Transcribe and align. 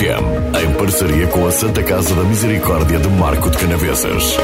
FM, 0.00 0.64
em 0.64 0.72
parceria 0.78 1.26
com 1.26 1.46
a 1.46 1.50
Santa 1.50 1.82
Casa 1.82 2.14
da 2.14 2.24
Misericórdia 2.24 2.98
de 2.98 3.08
Marco 3.08 3.50
de 3.50 3.58
Canavesas. 3.58 4.38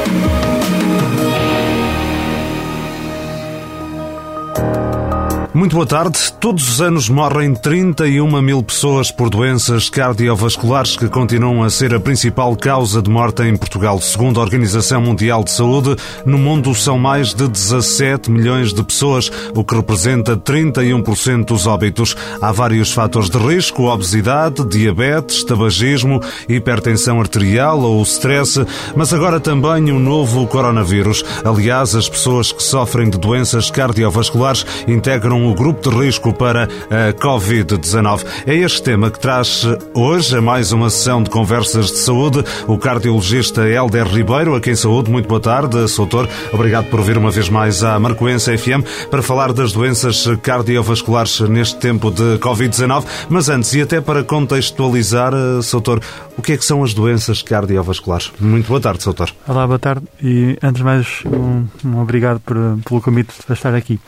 Muito 5.56 5.74
boa 5.74 5.86
tarde. 5.86 6.18
Todos 6.38 6.68
os 6.68 6.82
anos 6.82 7.08
morrem 7.08 7.54
31 7.54 8.42
mil 8.42 8.62
pessoas 8.62 9.10
por 9.10 9.30
doenças 9.30 9.88
cardiovasculares 9.88 10.98
que 10.98 11.08
continuam 11.08 11.62
a 11.62 11.70
ser 11.70 11.94
a 11.94 11.98
principal 11.98 12.54
causa 12.54 13.00
de 13.00 13.08
morte 13.08 13.42
em 13.42 13.56
Portugal. 13.56 13.98
Segundo 14.02 14.38
a 14.38 14.42
Organização 14.42 15.00
Mundial 15.00 15.42
de 15.42 15.52
Saúde, 15.52 15.96
no 16.26 16.36
mundo 16.36 16.74
são 16.74 16.98
mais 16.98 17.32
de 17.32 17.48
17 17.48 18.30
milhões 18.30 18.74
de 18.74 18.82
pessoas, 18.84 19.32
o 19.54 19.64
que 19.64 19.74
representa 19.74 20.36
31% 20.36 21.46
dos 21.46 21.66
óbitos. 21.66 22.14
Há 22.38 22.52
vários 22.52 22.92
fatores 22.92 23.30
de 23.30 23.38
risco: 23.38 23.84
obesidade, 23.84 24.62
diabetes, 24.62 25.42
tabagismo, 25.42 26.20
hipertensão 26.46 27.18
arterial 27.18 27.80
ou 27.80 28.02
stress, 28.02 28.62
mas 28.94 29.10
agora 29.14 29.40
também 29.40 29.90
o 29.90 29.98
novo 29.98 30.46
coronavírus. 30.46 31.24
Aliás, 31.42 31.94
as 31.94 32.10
pessoas 32.10 32.52
que 32.52 32.62
sofrem 32.62 33.08
de 33.08 33.16
doenças 33.16 33.70
cardiovasculares 33.70 34.66
integram 34.86 35.45
o 35.46 35.54
grupo 35.54 35.88
de 35.88 35.96
risco 35.96 36.32
para 36.32 36.64
a 36.64 37.12
Covid-19. 37.12 38.24
É 38.46 38.54
este 38.54 38.82
tema 38.82 39.10
que 39.10 39.20
traz 39.20 39.66
hoje 39.94 40.36
a 40.36 40.42
mais 40.42 40.72
uma 40.72 40.90
sessão 40.90 41.22
de 41.22 41.30
conversas 41.30 41.86
de 41.86 41.98
saúde 41.98 42.44
o 42.66 42.76
cardiologista 42.76 43.66
Helder 43.68 44.06
Ribeiro, 44.06 44.54
a 44.54 44.60
quem 44.60 44.74
saúde. 44.74 45.10
Muito 45.10 45.28
boa 45.28 45.40
tarde, 45.40 45.88
Soutor. 45.88 46.28
Obrigado 46.52 46.86
por 46.86 47.00
vir 47.02 47.16
uma 47.16 47.30
vez 47.30 47.48
mais 47.48 47.84
à 47.84 47.98
Marcoense 47.98 48.56
FM 48.56 49.08
para 49.10 49.22
falar 49.22 49.52
das 49.52 49.72
doenças 49.72 50.26
cardiovasculares 50.42 51.40
neste 51.40 51.76
tempo 51.76 52.10
de 52.10 52.38
Covid-19. 52.38 53.04
Mas 53.28 53.48
antes, 53.48 53.72
e 53.74 53.82
até 53.82 54.00
para 54.00 54.24
contextualizar, 54.24 55.32
Soutor, 55.62 56.00
o 56.36 56.42
que 56.42 56.52
é 56.52 56.56
que 56.56 56.64
são 56.64 56.82
as 56.82 56.92
doenças 56.92 57.42
cardiovasculares? 57.42 58.32
Muito 58.40 58.66
boa 58.66 58.80
tarde, 58.80 59.02
Soutor. 59.02 59.30
Olá, 59.46 59.66
boa 59.66 59.78
tarde. 59.78 60.06
E 60.22 60.58
antes 60.62 60.78
de 60.78 60.84
mais, 60.84 61.22
um, 61.24 61.66
um 61.84 62.00
obrigado 62.00 62.40
por, 62.40 62.56
pelo 62.84 63.00
convite 63.00 63.32
para 63.46 63.54
estar 63.54 63.74
aqui. 63.74 64.00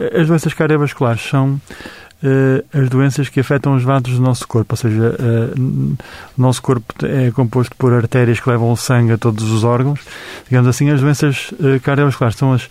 As 0.00 0.28
doenças 0.28 0.54
cardiovasculares 0.54 0.77
são 1.30 1.60
uh, 2.22 2.78
as 2.78 2.88
doenças 2.88 3.28
que 3.28 3.40
afetam 3.40 3.74
os 3.74 3.82
vasos 3.82 4.14
do 4.14 4.20
nosso 4.20 4.46
corpo, 4.46 4.72
ou 4.72 4.76
seja, 4.76 5.16
uh, 5.18 5.60
o 6.36 6.40
nosso 6.40 6.62
corpo 6.62 6.94
é 7.04 7.30
composto 7.30 7.74
por 7.76 7.92
artérias 7.92 8.40
que 8.40 8.48
levam 8.48 8.70
o 8.70 8.76
sangue 8.76 9.12
a 9.12 9.18
todos 9.18 9.50
os 9.50 9.64
órgãos. 9.64 10.00
Digamos 10.48 10.68
assim, 10.68 10.90
as 10.90 11.00
doenças 11.00 11.50
uh, 11.52 11.80
cardiovasculares 11.82 12.36
são 12.36 12.52
as, 12.52 12.68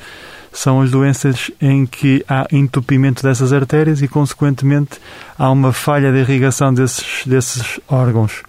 são 0.52 0.82
as 0.82 0.92
doenças 0.92 1.52
em 1.62 1.86
que 1.86 2.24
há 2.28 2.48
entupimento 2.52 3.24
dessas 3.24 3.54
artérias 3.54 4.02
e, 4.02 4.08
consequentemente, 4.08 5.00
há 5.38 5.50
uma 5.52 5.72
falha 5.72 6.12
de 6.12 6.20
irrigação 6.20 6.74
desses, 6.74 7.24
desses 7.26 7.80
órgãos. 7.88 8.44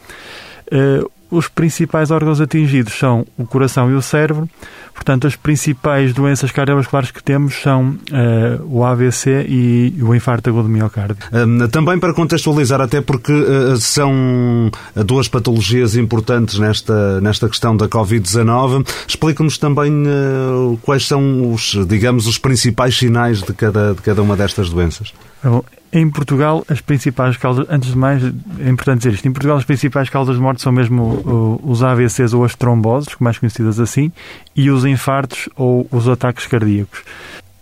Os 1.30 1.48
principais 1.48 2.10
órgãos 2.10 2.40
atingidos 2.40 2.98
são 2.98 3.26
o 3.36 3.46
coração 3.46 3.90
e 3.90 3.94
o 3.94 4.02
cérebro. 4.02 4.48
Portanto, 4.94 5.26
as 5.26 5.36
principais 5.36 6.12
doenças 6.12 6.50
cardiovasculares 6.50 7.10
que 7.10 7.22
temos 7.22 7.54
são 7.62 7.90
uh, 7.90 8.64
o 8.66 8.84
AVC 8.84 9.46
e 9.48 9.94
o 10.02 10.14
infarto 10.14 10.50
agudo 10.50 10.64
do 10.64 10.68
miocárdio. 10.68 11.16
Um, 11.32 11.68
também 11.68 11.98
para 11.98 12.12
contextualizar, 12.12 12.80
até 12.80 13.00
porque 13.00 13.32
uh, 13.32 13.76
são 13.76 14.70
duas 15.06 15.28
patologias 15.28 15.94
importantes 15.96 16.58
nesta, 16.58 17.20
nesta 17.20 17.48
questão 17.48 17.76
da 17.76 17.88
Covid-19, 17.88 18.86
explica-nos 19.06 19.56
também 19.56 19.92
uh, 20.06 20.78
quais 20.82 21.06
são 21.06 21.52
os, 21.52 21.76
digamos, 21.86 22.26
os 22.26 22.38
principais 22.38 22.96
sinais 22.96 23.42
de 23.42 23.52
cada, 23.52 23.94
de 23.94 24.02
cada 24.02 24.20
uma 24.20 24.36
destas 24.36 24.68
doenças. 24.68 25.12
Bom, 25.44 25.62
em 25.92 26.08
Portugal, 26.10 26.64
as 26.68 26.80
principais 26.80 27.36
causas, 27.36 27.66
antes 27.70 27.90
de 27.90 27.96
mais, 27.96 28.22
é 28.24 28.68
importante 28.68 28.98
dizer 28.98 29.14
isto, 29.14 29.26
em 29.26 29.32
Portugal 29.32 29.56
as 29.56 29.64
principais 29.64 30.08
causas 30.08 30.36
de 30.36 30.42
morte 30.42 30.60
são 30.60 30.72
mesmo 30.72 31.60
os 31.62 31.82
AVCs 31.82 32.34
ou 32.34 32.44
as 32.44 32.54
tromboses, 32.54 33.08
mais 33.18 33.38
conhecidas 33.38 33.80
assim, 33.80 34.12
e 34.54 34.70
os 34.70 34.84
infartos 34.84 35.48
ou 35.56 35.86
os 35.90 36.08
ataques 36.08 36.46
cardíacos. 36.46 37.02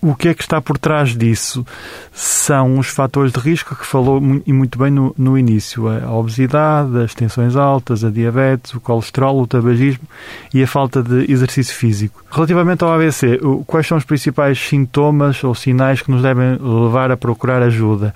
O 0.07 0.15
que 0.15 0.29
é 0.29 0.35
que 0.35 0.43
está 0.43 0.61
por 0.61 0.79
trás 0.79 1.17
disso? 1.17 1.67
São 2.13 2.79
os 2.79 2.87
fatores 2.87 3.33
de 3.33 3.41
risco 3.41 3.75
que 3.75 3.85
falou 3.85 4.23
e 4.47 4.53
muito 4.53 4.79
bem 4.79 4.89
no, 4.89 5.13
no 5.19 5.37
início: 5.37 5.89
a 5.89 6.13
obesidade, 6.13 6.97
as 7.03 7.13
tensões 7.13 7.57
altas, 7.57 8.05
a 8.05 8.11
diabetes, 8.11 8.73
o 8.73 8.81
colesterol, 8.81 9.41
o 9.41 9.49
tabagismo 9.49 10.07
e 10.55 10.63
a 10.63 10.67
falta 10.69 11.03
de 11.03 11.29
exercício 11.29 11.75
físico. 11.75 12.25
Relativamente 12.31 12.85
ao 12.85 12.93
AVC, 12.93 13.41
quais 13.67 13.89
são 13.89 13.99
os 13.99 14.05
principais 14.05 14.61
sintomas 14.61 15.43
ou 15.43 15.57
sinais 15.57 16.01
que 16.01 16.13
nos 16.13 16.23
devem 16.23 16.57
levar 16.57 17.11
a 17.11 17.17
procurar 17.17 17.61
ajuda? 17.61 18.15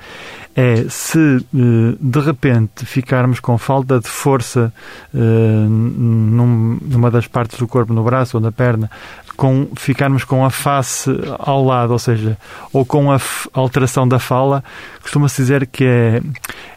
é 0.54 0.84
se 0.88 1.18
eh, 1.18 1.96
de 2.00 2.20
repente 2.20 2.84
ficarmos 2.84 3.38
com 3.38 3.56
falta 3.56 4.00
de 4.00 4.08
força 4.08 4.72
eh, 5.14 5.66
numa 5.68 7.10
das 7.10 7.26
partes 7.26 7.58
do 7.58 7.68
corpo, 7.68 7.92
no 7.92 8.02
braço 8.02 8.36
ou 8.36 8.42
na 8.42 8.50
perna, 8.50 8.90
com, 9.40 9.68
ficarmos 9.74 10.22
com 10.22 10.44
a 10.44 10.50
face 10.50 11.10
ao 11.38 11.64
lado, 11.64 11.94
ou 11.94 11.98
seja, 11.98 12.36
ou 12.74 12.84
com 12.84 13.10
a 13.10 13.18
alteração 13.54 14.06
da 14.06 14.18
fala, 14.18 14.62
costuma-se 15.00 15.40
dizer 15.40 15.66
que 15.66 15.82
é, 15.82 16.20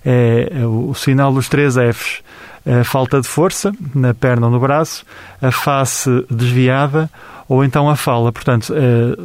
é 0.05 0.65
o 0.65 0.93
sinal 0.93 1.33
dos 1.33 1.49
três 1.49 1.75
Fs. 1.75 2.23
A 2.65 2.85
falta 2.85 3.19
de 3.19 3.27
força 3.27 3.73
na 3.93 4.13
perna 4.13 4.47
ou 4.47 4.53
no 4.53 4.61
braço, 4.61 5.05
a 5.41 5.51
face 5.51 6.09
desviada 6.31 7.09
ou 7.49 7.65
então 7.65 7.89
a 7.89 7.97
fala. 7.97 8.31
Portanto, 8.31 8.73
eh, 8.73 9.17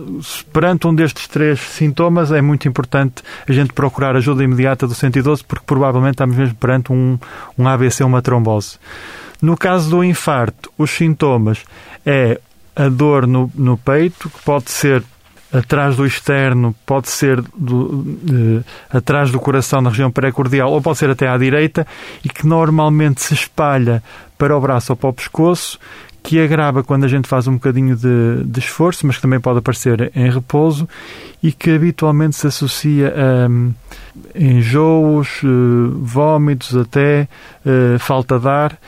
perante 0.52 0.88
um 0.88 0.92
destes 0.92 1.28
três 1.28 1.60
sintomas, 1.60 2.32
é 2.32 2.42
muito 2.42 2.66
importante 2.66 3.22
a 3.48 3.52
gente 3.52 3.72
procurar 3.72 4.16
ajuda 4.16 4.42
imediata 4.42 4.88
do 4.88 4.94
112, 4.96 5.44
porque 5.44 5.64
provavelmente 5.64 6.14
estamos 6.14 6.36
mesmo 6.36 6.56
perante 6.56 6.92
um, 6.92 7.16
um 7.56 7.68
ABC 7.68 8.02
uma 8.02 8.20
trombose. 8.20 8.76
No 9.40 9.56
caso 9.56 9.88
do 9.88 10.02
infarto, 10.02 10.72
os 10.76 10.90
sintomas 10.90 11.62
é 12.04 12.40
a 12.78 12.88
dor 12.88 13.26
no, 13.26 13.50
no 13.56 13.76
peito, 13.76 14.30
que 14.30 14.40
pode 14.42 14.70
ser 14.70 15.02
atrás 15.52 15.96
do 15.96 16.06
externo, 16.06 16.74
pode 16.86 17.08
ser 17.08 17.40
do, 17.56 18.62
atrás 18.90 19.30
do 19.30 19.40
coração, 19.40 19.80
na 19.80 19.90
região 19.90 20.10
pré-cordial, 20.10 20.70
ou 20.70 20.80
pode 20.80 20.98
ser 20.98 21.10
até 21.10 21.26
à 21.26 21.36
direita, 21.36 21.86
e 22.24 22.28
que 22.28 22.46
normalmente 22.46 23.20
se 23.22 23.34
espalha 23.34 24.02
para 24.36 24.56
o 24.56 24.60
braço 24.60 24.92
ou 24.92 24.96
para 24.96 25.10
o 25.10 25.12
pescoço, 25.12 25.78
que 26.22 26.38
agrava 26.38 26.84
quando 26.84 27.04
a 27.04 27.08
gente 27.08 27.26
faz 27.26 27.48
um 27.48 27.54
bocadinho 27.54 27.96
de, 27.96 28.44
de 28.44 28.60
esforço, 28.60 29.06
mas 29.06 29.16
que 29.16 29.22
também 29.22 29.40
pode 29.40 29.58
aparecer 29.58 30.12
em 30.14 30.30
repouso, 30.30 30.86
e 31.42 31.50
que 31.50 31.70
habitualmente 31.70 32.36
se 32.36 32.46
associa 32.46 33.14
a 33.16 33.48
um, 33.48 33.72
enjoos, 34.34 35.42
uh, 35.42 35.98
vômitos, 36.02 36.76
até 36.76 37.26
falta 37.98 38.38
de 38.38 38.48
ar, 38.48 38.78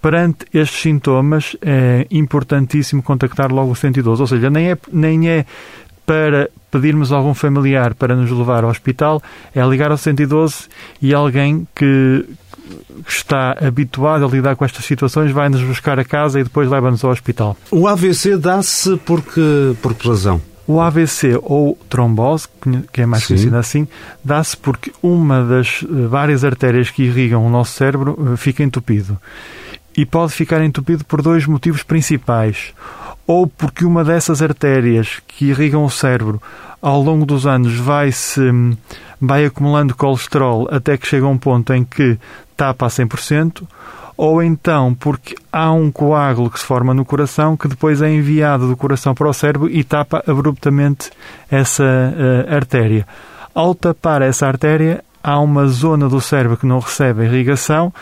perante 0.00 0.46
estes 0.52 0.80
sintomas 0.80 1.56
é 1.60 2.06
importantíssimo 2.10 3.02
contactar 3.02 3.52
logo 3.52 3.72
o 3.72 3.76
112. 3.76 4.20
Ou 4.20 4.26
seja, 4.26 4.50
nem 4.50 4.70
é, 4.70 4.78
nem 4.92 5.28
é 5.28 5.46
para 6.06 6.50
pedirmos 6.70 7.12
a 7.12 7.16
algum 7.16 7.34
familiar 7.34 7.94
para 7.94 8.16
nos 8.16 8.30
levar 8.30 8.64
ao 8.64 8.70
hospital, 8.70 9.22
é 9.54 9.64
ligar 9.64 9.90
ao 9.90 9.96
112 9.96 10.68
e 11.00 11.14
alguém 11.14 11.66
que 11.74 12.24
está 13.06 13.56
habituado 13.60 14.24
a 14.24 14.28
lidar 14.28 14.56
com 14.56 14.64
estas 14.64 14.84
situações 14.84 15.32
vai-nos 15.32 15.62
buscar 15.62 15.98
a 15.98 16.04
casa 16.04 16.40
e 16.40 16.44
depois 16.44 16.68
leva-nos 16.68 17.04
ao 17.04 17.10
hospital. 17.10 17.56
O 17.70 17.86
AVC 17.86 18.36
dá-se 18.36 18.96
por 18.98 19.22
que, 19.22 19.76
por 19.82 19.94
que 19.94 20.08
razão? 20.08 20.40
O 20.66 20.80
AVC 20.80 21.38
ou 21.42 21.76
trombose, 21.88 22.46
que 22.92 23.02
é 23.02 23.06
mais 23.06 23.26
conhecida 23.26 23.58
assim, 23.58 23.88
dá-se 24.24 24.56
porque 24.56 24.92
uma 25.02 25.42
das 25.42 25.82
eh, 25.82 26.06
várias 26.06 26.44
artérias 26.44 26.90
que 26.90 27.02
irrigam 27.02 27.44
o 27.44 27.50
nosso 27.50 27.72
cérebro 27.72 28.16
eh, 28.32 28.36
fica 28.36 28.62
entupido 28.62 29.18
e 30.00 30.06
pode 30.06 30.32
ficar 30.32 30.64
entupido 30.64 31.04
por 31.04 31.20
dois 31.20 31.44
motivos 31.44 31.82
principais. 31.82 32.72
Ou 33.26 33.46
porque 33.46 33.84
uma 33.84 34.02
dessas 34.02 34.40
artérias 34.40 35.20
que 35.28 35.46
irrigam 35.46 35.84
o 35.84 35.90
cérebro 35.90 36.40
ao 36.80 37.02
longo 37.02 37.26
dos 37.26 37.46
anos 37.46 37.74
vai 37.76 38.10
se 38.10 38.40
vai 39.20 39.44
acumulando 39.44 39.94
colesterol 39.94 40.66
até 40.70 40.96
que 40.96 41.06
chega 41.06 41.26
a 41.26 41.28
um 41.28 41.36
ponto 41.36 41.74
em 41.74 41.84
que 41.84 42.18
tapa 42.56 42.86
a 42.86 42.88
100%, 42.88 43.62
ou 44.16 44.42
então 44.42 44.94
porque 44.94 45.34
há 45.52 45.70
um 45.70 45.92
coágulo 45.92 46.48
que 46.48 46.58
se 46.58 46.64
forma 46.64 46.94
no 46.94 47.04
coração 47.04 47.58
que 47.58 47.68
depois 47.68 48.00
é 48.00 48.10
enviado 48.10 48.66
do 48.66 48.78
coração 48.78 49.14
para 49.14 49.28
o 49.28 49.34
cérebro 49.34 49.68
e 49.68 49.84
tapa 49.84 50.24
abruptamente 50.26 51.10
essa 51.50 51.84
uh, 51.84 52.54
artéria. 52.54 53.06
Ao 53.54 53.74
tapar 53.74 54.22
essa 54.22 54.46
artéria, 54.46 55.04
há 55.22 55.38
uma 55.38 55.66
zona 55.66 56.08
do 56.08 56.22
cérebro 56.22 56.56
que 56.56 56.66
não 56.66 56.78
recebe 56.78 57.24
irrigação 57.24 57.92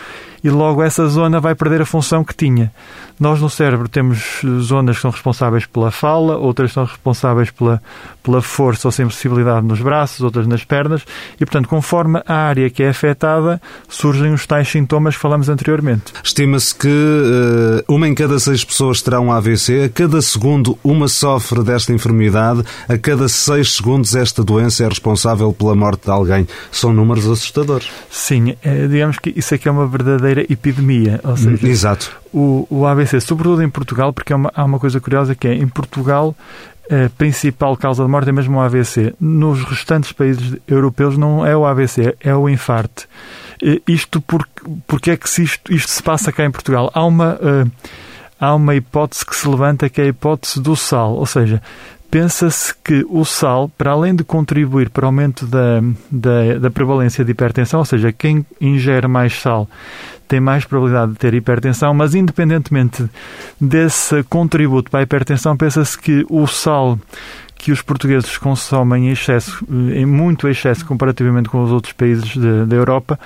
e 0.42 0.50
logo 0.50 0.82
essa 0.82 1.06
zona 1.08 1.40
vai 1.40 1.54
perder 1.54 1.82
a 1.82 1.86
função 1.86 2.24
que 2.24 2.34
tinha. 2.34 2.72
Nós 3.18 3.40
no 3.40 3.50
cérebro 3.50 3.88
temos 3.88 4.42
zonas 4.60 4.96
que 4.96 5.02
são 5.02 5.10
responsáveis 5.10 5.66
pela 5.66 5.90
fala, 5.90 6.36
outras 6.36 6.72
são 6.72 6.84
responsáveis 6.84 7.50
pela, 7.50 7.82
pela 8.22 8.40
força 8.40 8.86
ou 8.86 8.92
sensibilidade 8.92 9.66
nos 9.66 9.80
braços, 9.80 10.20
outras 10.20 10.46
nas 10.46 10.62
pernas, 10.62 11.02
e 11.34 11.44
portanto, 11.44 11.68
conforme 11.68 12.22
a 12.26 12.34
área 12.34 12.70
que 12.70 12.82
é 12.82 12.90
afetada, 12.90 13.60
surgem 13.88 14.32
os 14.32 14.46
tais 14.46 14.68
sintomas 14.68 15.16
que 15.16 15.20
falamos 15.20 15.48
anteriormente. 15.48 16.12
Estima-se 16.22 16.74
que 16.74 16.86
uh, 16.88 17.92
uma 17.92 18.06
em 18.06 18.14
cada 18.14 18.38
seis 18.38 18.64
pessoas 18.64 19.02
terá 19.02 19.20
um 19.20 19.32
AVC, 19.32 19.84
a 19.84 19.88
cada 19.88 20.22
segundo 20.22 20.78
uma 20.84 21.08
sofre 21.08 21.64
desta 21.64 21.92
enfermidade, 21.92 22.62
a 22.88 22.96
cada 22.96 23.28
seis 23.28 23.74
segundos 23.74 24.14
esta 24.14 24.44
doença 24.44 24.84
é 24.84 24.88
responsável 24.88 25.52
pela 25.52 25.74
morte 25.74 26.04
de 26.04 26.10
alguém. 26.10 26.46
São 26.70 26.92
números 26.92 27.26
assustadores. 27.26 27.88
Sim, 28.10 28.54
é, 28.62 28.86
digamos 28.86 29.18
que 29.18 29.32
isso 29.34 29.54
aqui 29.54 29.68
é 29.68 29.70
uma 29.72 29.86
verdadeira 29.86 30.27
epidemia. 30.48 31.20
Ou 31.24 31.36
seja, 31.36 31.66
Exato. 31.66 32.16
O, 32.32 32.66
o 32.70 32.86
AVC, 32.86 33.20
sobretudo 33.20 33.62
em 33.62 33.70
Portugal, 33.70 34.12
porque 34.12 34.32
é 34.32 34.36
uma, 34.36 34.52
há 34.54 34.64
uma 34.64 34.78
coisa 34.78 35.00
curiosa 35.00 35.34
que 35.34 35.48
é, 35.48 35.54
em 35.54 35.68
Portugal, 35.68 36.34
a 36.90 37.10
principal 37.10 37.76
causa 37.76 38.02
de 38.02 38.10
morte 38.10 38.30
é 38.30 38.32
mesmo 38.32 38.56
o 38.56 38.60
AVC. 38.60 39.14
Nos 39.20 39.62
restantes 39.64 40.12
países 40.12 40.56
europeus 40.66 41.16
não 41.16 41.44
é 41.44 41.56
o 41.56 41.66
AVC, 41.66 42.16
é 42.20 42.34
o 42.34 42.48
infarto. 42.48 43.06
Isto 43.86 44.20
porque, 44.20 44.62
porque 44.86 45.10
é 45.10 45.16
que 45.16 45.28
isto, 45.42 45.72
isto 45.72 45.90
se 45.90 46.02
passa 46.02 46.32
cá 46.32 46.44
em 46.44 46.50
Portugal? 46.50 46.90
Há 46.94 47.04
uma, 47.04 47.34
uh, 47.34 47.70
há 48.40 48.54
uma 48.54 48.74
hipótese 48.74 49.26
que 49.26 49.36
se 49.36 49.48
levanta 49.48 49.88
que 49.88 50.00
é 50.00 50.04
a 50.04 50.08
hipótese 50.08 50.60
do 50.60 50.74
sal, 50.76 51.14
ou 51.14 51.26
seja, 51.26 51.60
pensa-se 52.10 52.74
que 52.82 53.04
o 53.08 53.24
sal, 53.24 53.70
para 53.76 53.92
além 53.92 54.14
de 54.14 54.24
contribuir 54.24 54.90
para 54.90 55.04
o 55.04 55.06
aumento 55.06 55.46
da, 55.46 55.80
da, 56.10 56.58
da, 56.58 56.70
prevalência 56.70 57.24
de 57.24 57.32
hipertensão, 57.32 57.80
ou 57.80 57.84
seja, 57.84 58.12
quem 58.12 58.44
ingere 58.60 59.06
mais 59.06 59.38
sal 59.40 59.68
tem 60.26 60.40
mais 60.40 60.64
probabilidade 60.64 61.12
de 61.12 61.18
ter 61.18 61.34
hipertensão, 61.34 61.94
mas 61.94 62.14
independentemente 62.14 63.08
desse 63.58 64.22
contributo 64.24 64.90
para 64.90 65.00
a 65.00 65.02
hipertensão, 65.02 65.56
pensa-se 65.56 65.98
que 65.98 66.24
o 66.28 66.46
sal 66.46 66.98
que 67.56 67.72
os 67.72 67.82
portugueses 67.82 68.38
consomem 68.38 69.08
em 69.08 69.12
excesso, 69.12 69.66
em 69.68 70.06
muito 70.06 70.46
excesso 70.46 70.84
comparativamente 70.86 71.48
com 71.48 71.62
os 71.62 71.72
outros 71.72 71.92
países 71.92 72.36
da 72.36 72.76
Europa, 72.76 73.18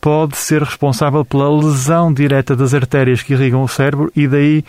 pode 0.00 0.36
ser 0.36 0.62
responsável 0.62 1.24
pela 1.24 1.48
lesão 1.48 2.12
direta 2.12 2.54
das 2.54 2.74
artérias 2.74 3.22
que 3.22 3.32
irrigam 3.32 3.62
o 3.62 3.68
cérebro 3.68 4.12
e 4.14 4.28
daí 4.28 4.62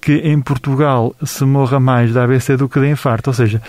que 0.00 0.14
em 0.14 0.40
Portugal 0.40 1.14
se 1.24 1.44
morra 1.44 1.78
mais 1.78 2.12
de 2.12 2.18
AVC 2.18 2.56
do 2.56 2.68
que 2.68 2.80
de 2.80 2.88
infarto. 2.90 3.30
Ou 3.30 3.34
seja, 3.34 3.60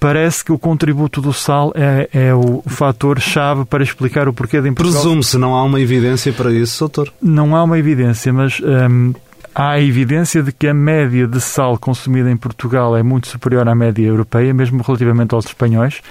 parece 0.00 0.44
que 0.44 0.52
o 0.52 0.58
contributo 0.58 1.20
do 1.20 1.32
sal 1.32 1.72
é, 1.74 2.08
é 2.12 2.34
o 2.34 2.62
fator-chave 2.66 3.64
para 3.64 3.82
explicar 3.82 4.28
o 4.28 4.32
porquê 4.32 4.60
de 4.60 4.68
em 4.68 4.74
Portugal... 4.74 5.02
Presume-se, 5.02 5.38
não 5.38 5.54
há 5.54 5.62
uma 5.62 5.80
evidência 5.80 6.32
para 6.32 6.52
isso, 6.52 6.78
doutor? 6.80 7.12
Não 7.20 7.54
há 7.54 7.62
uma 7.62 7.78
evidência, 7.78 8.32
mas... 8.32 8.60
Hum, 8.60 9.12
há 9.54 9.80
evidência 9.80 10.42
de 10.42 10.52
que 10.52 10.66
a 10.66 10.74
média 10.74 11.26
de 11.26 11.40
sal 11.40 11.78
consumida 11.78 12.30
em 12.30 12.36
Portugal 12.36 12.96
é 12.96 13.02
muito 13.02 13.28
superior 13.28 13.68
à 13.68 13.74
média 13.74 14.04
europeia, 14.04 14.52
mesmo 14.52 14.82
relativamente 14.82 15.34
aos 15.34 15.46
espanhóis. 15.46 16.02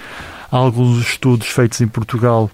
Há 0.50 0.56
alguns 0.56 1.00
estudos 1.00 1.48
feitos 1.48 1.80
em 1.80 1.86
Portugal 1.86 2.50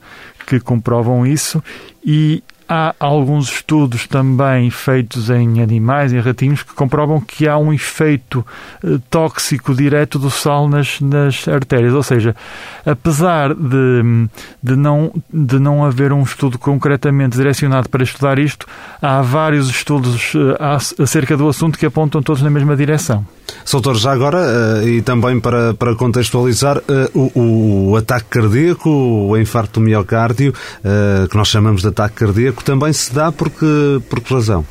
que 0.47 0.59
comprovam 0.59 1.25
isso 1.27 1.63
e 2.05 2.43
há 2.71 2.95
alguns 3.01 3.51
estudos 3.51 4.07
também 4.07 4.71
feitos 4.71 5.29
em 5.29 5.61
animais, 5.61 6.13
em 6.13 6.21
ratinhos, 6.21 6.63
que 6.63 6.73
comprovam 6.73 7.21
que 7.21 7.49
há 7.49 7.59
um 7.59 7.73
efeito 7.73 8.47
eh, 8.85 8.99
tóxico 9.11 9.75
direto 9.75 10.21
do 10.21 10.31
sal 10.31 10.69
nas, 10.69 11.01
nas 11.01 11.49
artérias. 11.49 11.93
Ou 11.93 12.03
seja, 12.05 12.37
apesar 12.87 13.55
de, 13.55 14.29
de, 14.63 14.77
não, 14.77 15.13
de 15.33 15.59
não 15.59 15.85
haver 15.85 16.13
um 16.13 16.23
estudo 16.23 16.61
concretamente 16.61 17.37
direcionado 17.37 17.89
para 17.89 18.05
estudar 18.05 18.39
isto, 18.39 18.67
há 19.03 19.21
vários 19.21 19.69
estudos 19.69 20.33
eh, 20.37 21.03
acerca 21.03 21.37
do 21.37 21.49
assunto 21.49 21.77
que 21.77 21.87
apontam 21.87 22.23
todos 22.23 22.41
na 22.41 22.51
mesma 22.51 22.77
direção. 22.77 23.27
Soutor, 23.65 23.97
já 23.97 24.13
agora, 24.13 24.39
eh, 24.85 24.89
e 24.91 25.03
também 25.03 25.41
para, 25.41 25.75
para 25.75 25.97
contextualizar, 25.97 26.81
o, 27.15 27.91
o 27.91 27.97
ataque 27.97 28.27
cardíaco, 28.31 28.89
o 28.89 29.37
infarto 29.37 29.81
do 29.81 29.85
miocárdio, 29.85 30.53
que 31.29 31.37
nós 31.37 31.49
chamamos 31.49 31.83
de 31.83 31.89
ataque 31.89 32.15
cardíaco, 32.17 32.60
cardíaco 32.61 32.65
também 32.65 32.93
se 32.93 33.13
dá 33.13 33.33
porque, 33.33 34.01
por 34.09 34.21
que 34.21 34.35
razão? 34.35 34.65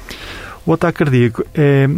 O 0.66 0.74
ataque 0.74 1.00
cardíaco 1.00 1.44
é, 1.54 1.90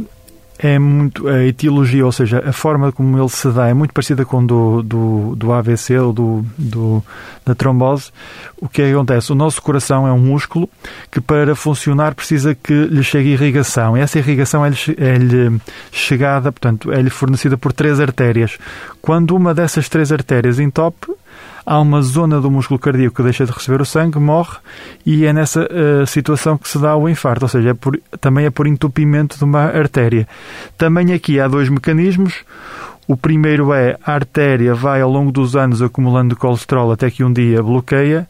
é 0.57 0.79
muito. 0.79 1.27
A 1.27 1.43
etiologia, 1.45 2.05
ou 2.05 2.11
seja, 2.11 2.43
a 2.45 2.53
forma 2.53 2.91
como 2.91 3.17
ele 3.17 3.29
se 3.29 3.49
dá 3.49 3.67
é 3.67 3.73
muito 3.73 3.93
parecida 3.93 4.25
com 4.25 4.45
do, 4.45 4.81
do, 4.81 5.35
do 5.35 5.51
AVC 5.51 5.97
ou 5.97 6.13
do, 6.13 6.45
do, 6.57 7.03
da 7.45 7.53
trombose. 7.53 8.11
O 8.57 8.69
que, 8.69 8.81
é 8.81 8.87
que 8.87 8.93
acontece? 8.93 9.31
O 9.31 9.35
nosso 9.35 9.61
coração 9.61 10.07
é 10.07 10.11
um 10.11 10.19
músculo 10.19 10.69
que, 11.11 11.19
para 11.19 11.55
funcionar, 11.55 12.15
precisa 12.15 12.55
que 12.55 12.73
lhe 12.73 13.03
chegue 13.03 13.29
irrigação. 13.29 13.97
E 13.97 14.01
essa 14.01 14.19
irrigação 14.19 14.65
é-lhe 14.65 14.77
é 14.97 15.51
chegada, 15.91 16.51
portanto, 16.51 16.91
é-lhe 16.91 17.09
fornecida 17.09 17.57
por 17.57 17.73
três 17.73 17.99
artérias. 17.99 18.57
Quando 19.01 19.35
uma 19.35 19.53
dessas 19.53 19.89
três 19.89 20.11
artérias 20.11 20.59
entope, 20.59 21.10
há 21.65 21.79
uma 21.79 22.01
zona 22.01 22.39
do 22.39 22.49
músculo 22.49 22.79
cardíaco 22.79 23.15
que 23.15 23.23
deixa 23.23 23.45
de 23.45 23.51
receber 23.51 23.81
o 23.81 23.85
sangue, 23.85 24.19
morre, 24.19 24.57
e 25.05 25.25
é 25.25 25.33
nessa 25.33 25.61
uh, 25.61 26.05
situação 26.05 26.57
que 26.57 26.67
se 26.69 26.79
dá 26.79 26.95
o 26.95 27.07
infarto, 27.07 27.45
ou 27.45 27.49
seja, 27.49 27.69
é 27.69 27.73
por, 27.73 27.99
também 28.19 28.45
é 28.45 28.49
por 28.49 28.67
entupimento 28.67 29.37
de 29.37 29.43
uma 29.43 29.61
artéria. 29.61 30.27
Também 30.77 31.13
aqui 31.13 31.39
há 31.39 31.47
dois 31.47 31.69
mecanismos. 31.69 32.43
O 33.07 33.17
primeiro 33.17 33.73
é 33.73 33.97
a 34.05 34.13
artéria 34.13 34.73
vai 34.73 35.01
ao 35.01 35.11
longo 35.11 35.31
dos 35.31 35.55
anos 35.55 35.81
acumulando 35.81 36.35
colesterol 36.35 36.91
até 36.91 37.09
que 37.09 37.23
um 37.23 37.33
dia 37.33 37.61
bloqueia 37.61 38.27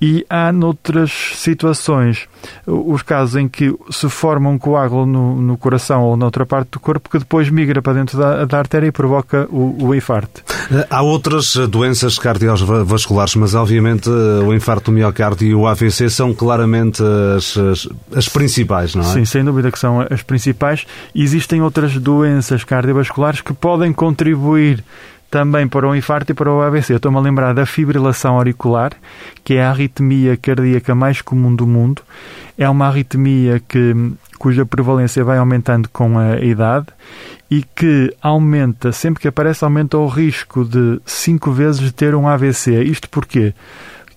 e 0.00 0.24
há 0.30 0.50
noutras 0.52 1.12
situações 1.34 2.26
os 2.66 3.02
casos 3.02 3.36
em 3.36 3.46
que 3.46 3.74
se 3.90 4.08
forma 4.08 4.48
um 4.48 4.58
coágulo 4.58 5.04
no, 5.04 5.40
no 5.40 5.58
coração 5.58 6.02
ou 6.02 6.16
noutra 6.16 6.46
parte 6.46 6.70
do 6.72 6.80
corpo 6.80 7.10
que 7.10 7.18
depois 7.18 7.50
migra 7.50 7.82
para 7.82 7.92
dentro 7.92 8.18
da, 8.18 8.44
da 8.44 8.58
artéria 8.58 8.86
e 8.86 8.92
provoca 8.92 9.46
o, 9.50 9.88
o, 9.88 9.94
infarto. 9.94 10.42
Há 10.88 11.02
outras 11.02 11.54
doenças 11.68 12.18
cardiovasculares, 12.18 13.34
mas 13.34 13.54
obviamente 13.54 14.08
o 14.08 14.54
infarto 14.54 14.90
do 14.90 14.94
miocárdio 14.94 15.48
e 15.48 15.54
o 15.54 15.66
AVC 15.66 16.08
são 16.08 16.32
claramente 16.32 17.02
as, 17.36 17.56
as, 17.56 17.88
as, 18.14 18.28
principais, 18.28 18.94
não 18.94 19.02
é? 19.02 19.06
Sim, 19.06 19.24
sem 19.24 19.44
dúvida 19.44 19.70
que 19.70 19.78
são 19.78 20.06
as 20.08 20.22
principais. 20.22 20.86
Existem 21.14 21.60
outras 21.60 21.94
doenças 21.98 22.64
cardiovasculares 22.64 23.40
que 23.40 23.52
podem 23.52 23.92
contribuir 23.92 24.82
também 25.30 25.68
para 25.68 25.88
o 25.88 25.94
infarto 25.94 26.32
e 26.32 26.34
para 26.34 26.52
o 26.52 26.60
AVC. 26.60 26.92
Eu 26.92 26.96
estou-me 26.96 27.16
a 27.16 27.20
lembrar 27.20 27.54
da 27.54 27.64
fibrilação 27.64 28.34
auricular, 28.36 28.92
que 29.44 29.54
é 29.54 29.62
a 29.62 29.70
arritmia 29.70 30.36
cardíaca 30.36 30.94
mais 30.94 31.22
comum 31.22 31.54
do 31.54 31.66
mundo. 31.66 32.02
É 32.58 32.68
uma 32.68 32.88
arritmia 32.88 33.60
que, 33.60 33.94
cuja 34.38 34.66
prevalência 34.66 35.22
vai 35.22 35.38
aumentando 35.38 35.88
com 35.90 36.18
a 36.18 36.40
idade 36.40 36.86
e 37.50 37.62
que 37.62 38.14
aumenta, 38.20 38.92
sempre 38.92 39.20
que 39.20 39.28
aparece, 39.28 39.64
aumenta 39.64 39.96
o 39.96 40.06
risco 40.08 40.64
de 40.64 41.00
cinco 41.06 41.52
vezes 41.52 41.80
de 41.80 41.92
ter 41.92 42.14
um 42.14 42.28
AVC. 42.28 42.82
Isto 42.82 43.08
porquê? 43.08 43.54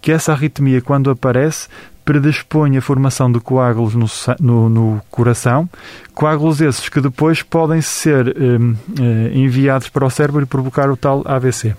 Que 0.02 0.12
essa 0.12 0.34
arritmia, 0.34 0.82
quando 0.82 1.10
aparece, 1.10 1.70
predispõe 2.04 2.78
a 2.78 2.82
formação 2.82 3.32
de 3.32 3.40
coágulos 3.40 3.96
no, 3.96 4.08
no, 4.40 4.70
no, 4.70 5.02
coração, 5.10 5.70
coágulos 6.14 6.62
esses 6.62 6.90
que 6.90 7.02
depois 7.02 7.42
podem 7.42 7.82
ser 7.82 8.36
um, 8.38 8.76
eh, 9.00 9.32
enviados 9.34 9.90
para 9.90 10.06
o 10.06 10.10
cérebro 10.10 10.42
e 10.42 10.46
provocar 10.46 10.90
o 10.90 10.98
tal 10.98 11.24
AVC. 11.26 11.76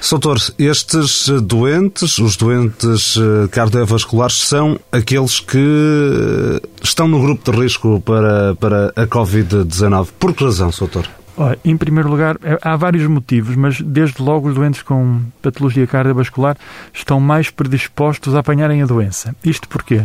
Soutor, 0.00 0.36
estes 0.58 1.28
doentes, 1.42 2.18
os 2.18 2.36
doentes 2.36 3.16
eh, 3.16 3.48
cardiovasculares, 3.48 4.36
são 4.36 4.78
aqueles 4.92 5.40
que 5.40 5.58
eh, 5.58 6.68
estão 6.82 7.08
no 7.08 7.20
grupo 7.20 7.50
de 7.50 7.58
risco 7.58 8.00
para, 8.00 8.54
para 8.56 8.92
a 8.94 9.06
Covid-19. 9.06 10.08
Por 10.18 10.34
que 10.34 10.44
razão, 10.44 10.70
Soutor? 10.70 11.08
Olha, 11.38 11.58
em 11.64 11.76
primeiro 11.76 12.08
lugar, 12.08 12.36
é, 12.42 12.58
há 12.62 12.76
vários 12.76 13.06
motivos, 13.06 13.54
mas 13.56 13.80
desde 13.80 14.22
logo 14.22 14.48
os 14.48 14.54
doentes 14.54 14.82
com 14.82 15.20
patologia 15.42 15.86
cardiovascular 15.86 16.56
estão 16.94 17.20
mais 17.20 17.50
predispostos 17.50 18.34
a 18.34 18.38
apanharem 18.38 18.82
a 18.82 18.86
doença. 18.86 19.36
Isto 19.44 19.68
porquê? 19.68 20.04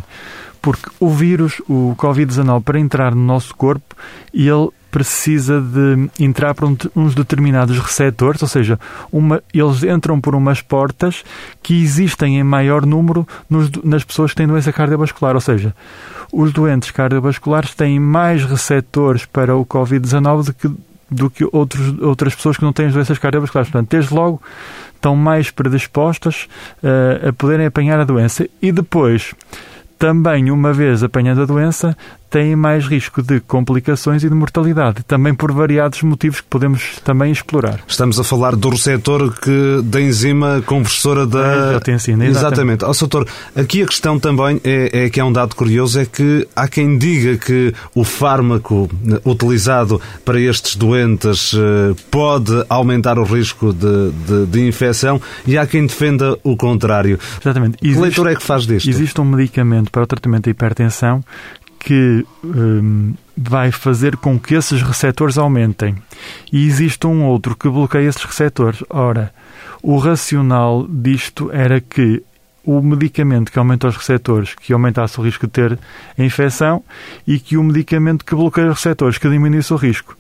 Porque 0.62 0.90
o 1.00 1.10
vírus, 1.10 1.62
o 1.70 1.96
Covid-19, 1.98 2.64
para 2.64 2.80
entrar 2.80 3.16
no 3.16 3.24
nosso 3.24 3.56
corpo, 3.56 3.96
ele 4.34 4.70
precisa 4.92 5.62
de 5.62 6.10
entrar 6.20 6.54
por 6.54 6.66
uns 6.94 7.16
determinados 7.16 7.80
receptores, 7.80 8.42
ou 8.42 8.48
seja, 8.48 8.78
uma, 9.10 9.42
eles 9.54 9.84
entram 9.84 10.20
por 10.20 10.36
umas 10.36 10.62
portas 10.62 11.24
que 11.64 11.82
existem 11.82 12.40
em 12.40 12.44
maior 12.44 12.86
número 12.86 13.26
nos, 13.50 13.72
nas 13.86 14.04
pessoas 14.04 14.32
que 14.32 14.38
têm 14.38 14.48
doença 14.48 14.74
cardiovascular, 14.74 15.34
ou 15.34 15.42
seja, 15.42 15.74
os 16.32 16.52
doentes 16.52 16.92
cardiovasculares 16.92 17.74
têm 17.74 18.02
mais 18.02 18.44
receptores 18.44 19.26
para 19.26 19.56
o 19.56 19.66
Covid-19 19.66 20.46
do 20.46 20.54
que 20.54 20.70
do 21.12 21.30
que 21.30 21.46
outros, 21.52 22.00
outras 22.02 22.34
pessoas 22.34 22.58
que 22.58 22.64
não 22.64 22.72
têm 22.72 22.90
doenças 22.90 23.20
cardiovasculares. 23.20 23.70
Portanto, 23.70 23.90
desde 23.92 24.14
logo 24.14 24.42
estão 24.96 25.16
mais 25.16 25.52
predispostas 25.52 26.48
uh, 26.84 27.30
a 27.30 27.34
poderem 27.34 27.66
apanhar 27.66 28.00
a 28.00 28.06
doença. 28.06 28.48
E 28.62 28.72
depois, 28.72 29.34
também, 30.00 30.50
uma 30.50 30.72
vez 30.72 31.04
apanhando 31.04 31.42
a 31.42 31.46
doença, 31.46 31.98
têm 32.32 32.56
mais 32.56 32.88
risco 32.88 33.22
de 33.22 33.42
complicações 33.42 34.24
e 34.24 34.30
de 34.30 34.34
mortalidade, 34.34 35.04
também 35.04 35.36
por 35.36 35.52
variados 35.52 36.02
motivos 36.02 36.40
que 36.40 36.48
podemos 36.48 36.98
também 37.04 37.32
explorar. 37.32 37.82
Estamos 37.86 38.20
a 38.20 38.24
falar 38.24 38.56
do 38.56 38.70
receptor 38.70 39.34
que, 39.34 39.82
da 39.84 40.02
enzima 40.02 40.64
conversora 40.66 41.28
da... 41.28 41.68
Angiotensina, 41.68 42.26
exatamente. 42.26 42.86
Ó, 42.86 42.94
doutor, 42.98 43.28
aqui 43.54 43.84
a 43.84 43.86
questão 43.86 44.18
também 44.18 44.62
é, 44.64 45.06
é 45.06 45.10
que 45.10 45.20
é 45.20 45.24
um 45.24 45.34
dado 45.34 45.56
curioso, 45.56 46.00
é 46.00 46.06
que 46.06 46.48
há 46.56 46.68
quem 46.70 46.98
diga 46.98 47.38
que 47.38 47.74
o 47.94 48.06
fármaco 48.06 48.90
utilizado 49.26 50.00
para 50.24 50.40
estes 50.40 50.78
doentes 50.78 51.54
eh, 51.54 51.94
pode 52.10 52.64
aumentar 52.70 53.20
o 53.20 53.24
risco 53.24 53.74
de, 53.74 54.12
de, 54.12 54.46
de 54.46 54.68
infecção 54.68 55.20
e 55.46 55.58
há 55.58 55.68
quem 55.68 55.86
defenda 55.86 56.38
o 56.44 56.56
contrário. 56.56 57.20
Exatamente. 57.42 57.78
Existe, 57.82 57.96
que 57.96 58.02
leitura 58.02 58.32
é 58.32 58.36
que 58.36 58.44
faz 58.44 58.66
disto? 58.66 58.90
Existe 58.90 59.20
um 59.20 59.26
medicamento 59.26 59.92
para 59.92 60.04
o 60.04 60.08
tratamento 60.08 60.46
da 60.46 60.52
hipertensão 60.52 61.22
que 61.84 62.26
um, 62.44 63.16
vai 63.36 63.72
fazer 63.72 64.16
com 64.16 64.40
que 64.40 64.54
esses 64.54 64.82
receptores 64.84 65.38
aumentem. 65.38 65.96
E 66.54 66.66
existe 66.68 67.08
um 67.08 67.26
outro 67.26 67.56
que 67.56 67.68
bloqueia 67.68 68.08
esses 68.08 68.24
receptores. 68.24 68.84
Ora, 68.90 69.34
o 69.82 69.98
racional 69.98 70.88
disto 70.88 71.50
era 71.52 71.82
que 71.82 72.24
o 72.64 72.80
medicamento 72.82 73.52
que 73.52 73.58
aumenta 73.58 73.88
os 73.88 73.98
receptores, 73.98 74.54
que 74.54 74.72
aumentasse 74.72 75.20
o 75.20 75.24
risco 75.24 75.48
de 75.48 75.54
ter 75.54 75.80
a 76.18 76.24
infecção, 76.24 76.84
e 77.26 77.40
que 77.40 77.58
o 77.58 77.64
medicamento 77.64 78.24
que 78.24 78.36
bloqueia 78.36 78.68
os 78.68 78.76
receptores, 78.76 79.18
que 79.18 79.28
diminuísse 79.28 79.74
o 79.74 79.78
risco. 79.78 80.16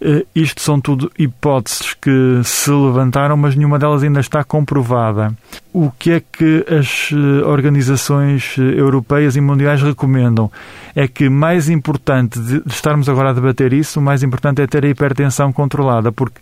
Uh, 0.00 0.26
isto 0.34 0.60
são 0.60 0.80
tudo 0.80 1.10
hipóteses 1.18 1.94
que 1.94 2.40
se 2.42 2.70
levantaram, 2.70 3.36
mas 3.36 3.54
nenhuma 3.54 3.78
delas 3.78 4.02
ainda 4.02 4.20
está 4.20 4.42
comprovada. 4.42 5.32
O 5.72 5.90
que 5.90 6.10
é 6.10 6.20
que 6.20 6.66
as 6.68 7.10
eh, 7.12 7.46
organizações 7.46 8.56
eh, 8.58 8.62
europeias 8.78 9.36
e 9.36 9.40
mundiais 9.40 9.80
recomendam? 9.80 10.52
É 10.94 11.08
que 11.08 11.30
mais 11.30 11.70
importante 11.70 12.38
de 12.38 12.62
estarmos 12.66 13.08
agora 13.08 13.30
a 13.30 13.32
debater 13.32 13.72
isso, 13.72 13.98
o 13.98 14.02
mais 14.02 14.22
importante 14.22 14.60
é 14.60 14.66
ter 14.66 14.84
a 14.84 14.88
hipertensão 14.88 15.50
controlada, 15.50 16.12
porque 16.12 16.38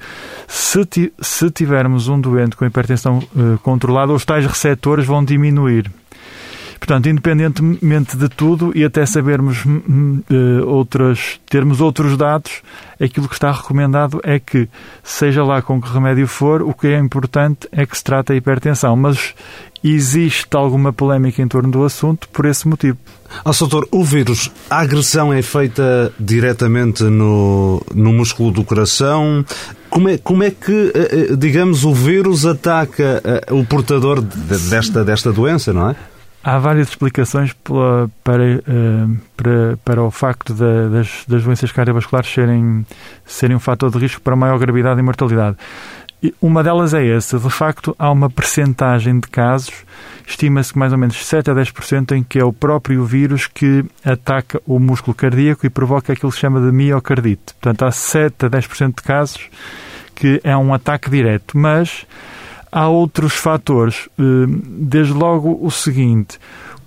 se, 0.48 1.12
se 1.20 1.50
tivermos 1.50 2.08
um 2.08 2.20
doente 2.20 2.56
com 2.56 2.66
hipertensão 2.66 3.22
controlada, 3.62 4.12
os 4.12 4.24
tais 4.24 4.44
receptores 4.44 5.06
vão 5.06 5.24
diminuir. 5.24 5.88
Portanto, 6.80 7.10
independentemente 7.10 8.16
de 8.16 8.28
tudo 8.28 8.72
e 8.74 8.82
até 8.82 9.04
sabermos 9.04 9.64
uh, 9.66 10.66
outras, 10.66 11.38
termos 11.48 11.78
outros 11.78 12.16
dados, 12.16 12.62
aquilo 12.98 13.28
que 13.28 13.34
está 13.34 13.52
recomendado 13.52 14.18
é 14.24 14.40
que, 14.40 14.66
seja 15.04 15.44
lá 15.44 15.60
com 15.60 15.80
que 15.80 15.92
remédio 15.92 16.26
for, 16.26 16.62
o 16.62 16.72
que 16.72 16.88
é 16.88 16.98
importante 16.98 17.68
é 17.70 17.84
que 17.84 17.96
se 17.96 18.02
trate 18.02 18.32
a 18.32 18.34
hipertensão. 18.34 18.96
Mas 18.96 19.34
existe 19.84 20.56
alguma 20.56 20.90
polémica 20.92 21.42
em 21.42 21.48
torno 21.48 21.70
do 21.70 21.84
assunto 21.84 22.28
por 22.30 22.46
esse 22.46 22.66
motivo. 22.66 22.98
Ah, 23.44 23.52
doutor, 23.56 23.86
o 23.90 24.02
vírus, 24.02 24.50
a 24.68 24.80
agressão 24.80 25.32
é 25.32 25.42
feita 25.42 26.12
diretamente 26.18 27.04
no, 27.04 27.82
no 27.94 28.12
músculo 28.12 28.50
do 28.50 28.64
coração? 28.64 29.44
Como 29.88 30.08
é, 30.08 30.18
como 30.18 30.42
é 30.42 30.50
que, 30.50 30.92
eh, 30.94 31.30
eh, 31.32 31.36
digamos, 31.36 31.84
o 31.84 31.92
vírus 31.92 32.46
ataca 32.46 33.22
o 33.50 33.64
portador 33.64 34.20
desta, 34.20 35.04
desta 35.04 35.32
doença, 35.32 35.72
não 35.72 35.90
é? 35.90 35.96
Há 36.42 36.58
várias 36.58 36.88
explicações 36.88 37.52
para, 37.52 38.42
eh, 38.44 38.60
para, 39.36 39.76
para 39.84 40.02
o 40.02 40.10
facto 40.10 40.54
das, 40.54 41.24
das 41.28 41.44
doenças 41.44 41.70
cardiovasculares 41.70 42.32
serem, 42.32 42.86
serem 43.26 43.56
um 43.56 43.60
fator 43.60 43.90
de 43.90 43.98
risco 43.98 44.22
para 44.22 44.34
maior 44.34 44.58
gravidade 44.58 44.98
e 44.98 45.02
mortalidade. 45.02 45.56
Uma 46.40 46.62
delas 46.62 46.92
é 46.92 47.06
essa. 47.06 47.38
De 47.38 47.48
facto, 47.50 47.94
há 47.98 48.10
uma 48.10 48.28
percentagem 48.28 49.20
de 49.20 49.28
casos, 49.28 49.84
estima-se 50.26 50.72
que 50.72 50.78
mais 50.78 50.92
ou 50.92 50.98
menos 50.98 51.24
7 51.24 51.50
a 51.50 51.54
10%, 51.54 52.12
em 52.12 52.22
que 52.22 52.38
é 52.38 52.44
o 52.44 52.52
próprio 52.52 53.04
vírus 53.04 53.46
que 53.46 53.84
ataca 54.04 54.60
o 54.66 54.78
músculo 54.78 55.14
cardíaco 55.14 55.64
e 55.64 55.70
provoca 55.70 56.12
aquilo 56.12 56.30
que 56.30 56.36
se 56.36 56.40
chama 56.40 56.60
de 56.60 56.72
miocardite. 56.72 57.54
Portanto, 57.60 57.84
há 57.84 57.90
7 57.90 58.46
a 58.46 58.50
10% 58.50 58.96
de 58.96 59.02
casos 59.02 59.48
que 60.14 60.38
é 60.44 60.54
um 60.54 60.74
ataque 60.74 61.08
direto. 61.08 61.56
Mas 61.56 62.06
há 62.70 62.88
outros 62.88 63.34
fatores. 63.34 64.08
Eh, 64.18 64.22
desde 64.66 65.12
logo 65.12 65.58
o 65.60 65.70
seguinte: 65.70 66.38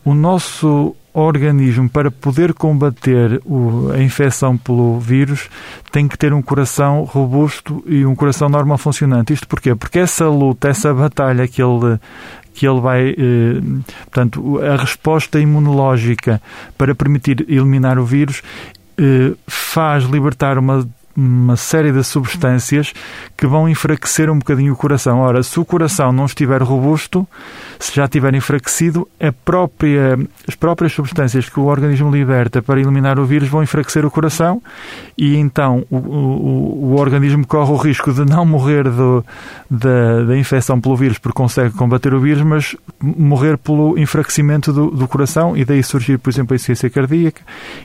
o 0.03 0.13
nosso 0.13 0.95
organismo, 1.13 1.87
para 1.87 2.09
poder 2.09 2.53
combater 2.53 3.39
a 3.93 4.01
infecção 4.01 4.57
pelo 4.57 4.99
vírus, 4.99 5.47
tem 5.91 6.07
que 6.07 6.17
ter 6.17 6.33
um 6.33 6.41
coração 6.41 7.03
robusto 7.03 7.83
e 7.85 8.03
um 8.05 8.15
coração 8.15 8.49
normal 8.49 8.79
funcionante. 8.79 9.31
Isto 9.31 9.47
porquê? 9.47 9.75
Porque 9.75 9.99
essa 9.99 10.27
luta, 10.27 10.69
essa 10.69 10.93
batalha 10.93 11.47
que 11.47 11.61
ele 11.61 11.99
que 12.55 12.67
ele 12.67 12.79
vai, 12.79 13.09
eh, 13.09 13.61
portanto, 14.03 14.59
a 14.61 14.75
resposta 14.77 15.39
imunológica 15.39 16.39
para 16.77 16.93
permitir 16.93 17.43
eliminar 17.49 17.97
o 17.97 18.05
vírus 18.05 18.43
eh, 18.95 19.33
faz 19.47 20.03
libertar 20.03 20.59
uma 20.59 20.87
uma 21.15 21.55
série 21.55 21.91
de 21.91 22.03
substâncias 22.03 22.93
que 23.37 23.45
vão 23.45 23.69
enfraquecer 23.69 24.29
um 24.29 24.39
bocadinho 24.39 24.73
o 24.73 24.75
coração. 24.75 25.19
Ora, 25.19 25.43
se 25.43 25.59
o 25.59 25.65
coração 25.65 26.11
não 26.11 26.25
estiver 26.25 26.61
robusto, 26.61 27.27
se 27.79 27.95
já 27.95 28.05
estiver 28.05 28.33
enfraquecido, 28.33 29.07
própria, 29.45 30.17
as 30.47 30.55
próprias 30.55 30.93
substâncias 30.93 31.49
que 31.49 31.59
o 31.59 31.65
organismo 31.65 32.09
liberta 32.09 32.61
para 32.61 32.79
eliminar 32.79 33.19
o 33.19 33.25
vírus 33.25 33.49
vão 33.49 33.63
enfraquecer 33.63 34.05
o 34.05 34.11
coração 34.11 34.61
e 35.17 35.35
então 35.35 35.85
o, 35.89 35.97
o, 35.97 36.93
o 36.93 36.99
organismo 36.99 37.45
corre 37.45 37.71
o 37.71 37.77
risco 37.77 38.11
de 38.11 38.25
não 38.25 38.45
morrer 38.45 38.83
do, 38.83 39.23
da, 39.69 40.23
da, 40.23 40.37
infecção 40.37 40.79
pelo 40.79 40.95
vírus 40.95 41.17
porque 41.17 41.35
consegue 41.35 41.73
combater 41.75 42.13
o 42.13 42.19
vírus, 42.19 42.43
mas 42.43 42.75
morrer 43.01 43.57
pelo 43.57 43.97
enfraquecimento 43.97 44.73
do, 44.73 44.89
do 44.91 45.07
coração 45.07 45.55
e 45.55 45.63
daí 45.63 45.83
surgir, 45.83 46.17
por 46.17 46.29
exemplo, 46.29 46.53
a 46.53 46.55
insuficiência 46.55 46.89
cardíaca 46.89 47.41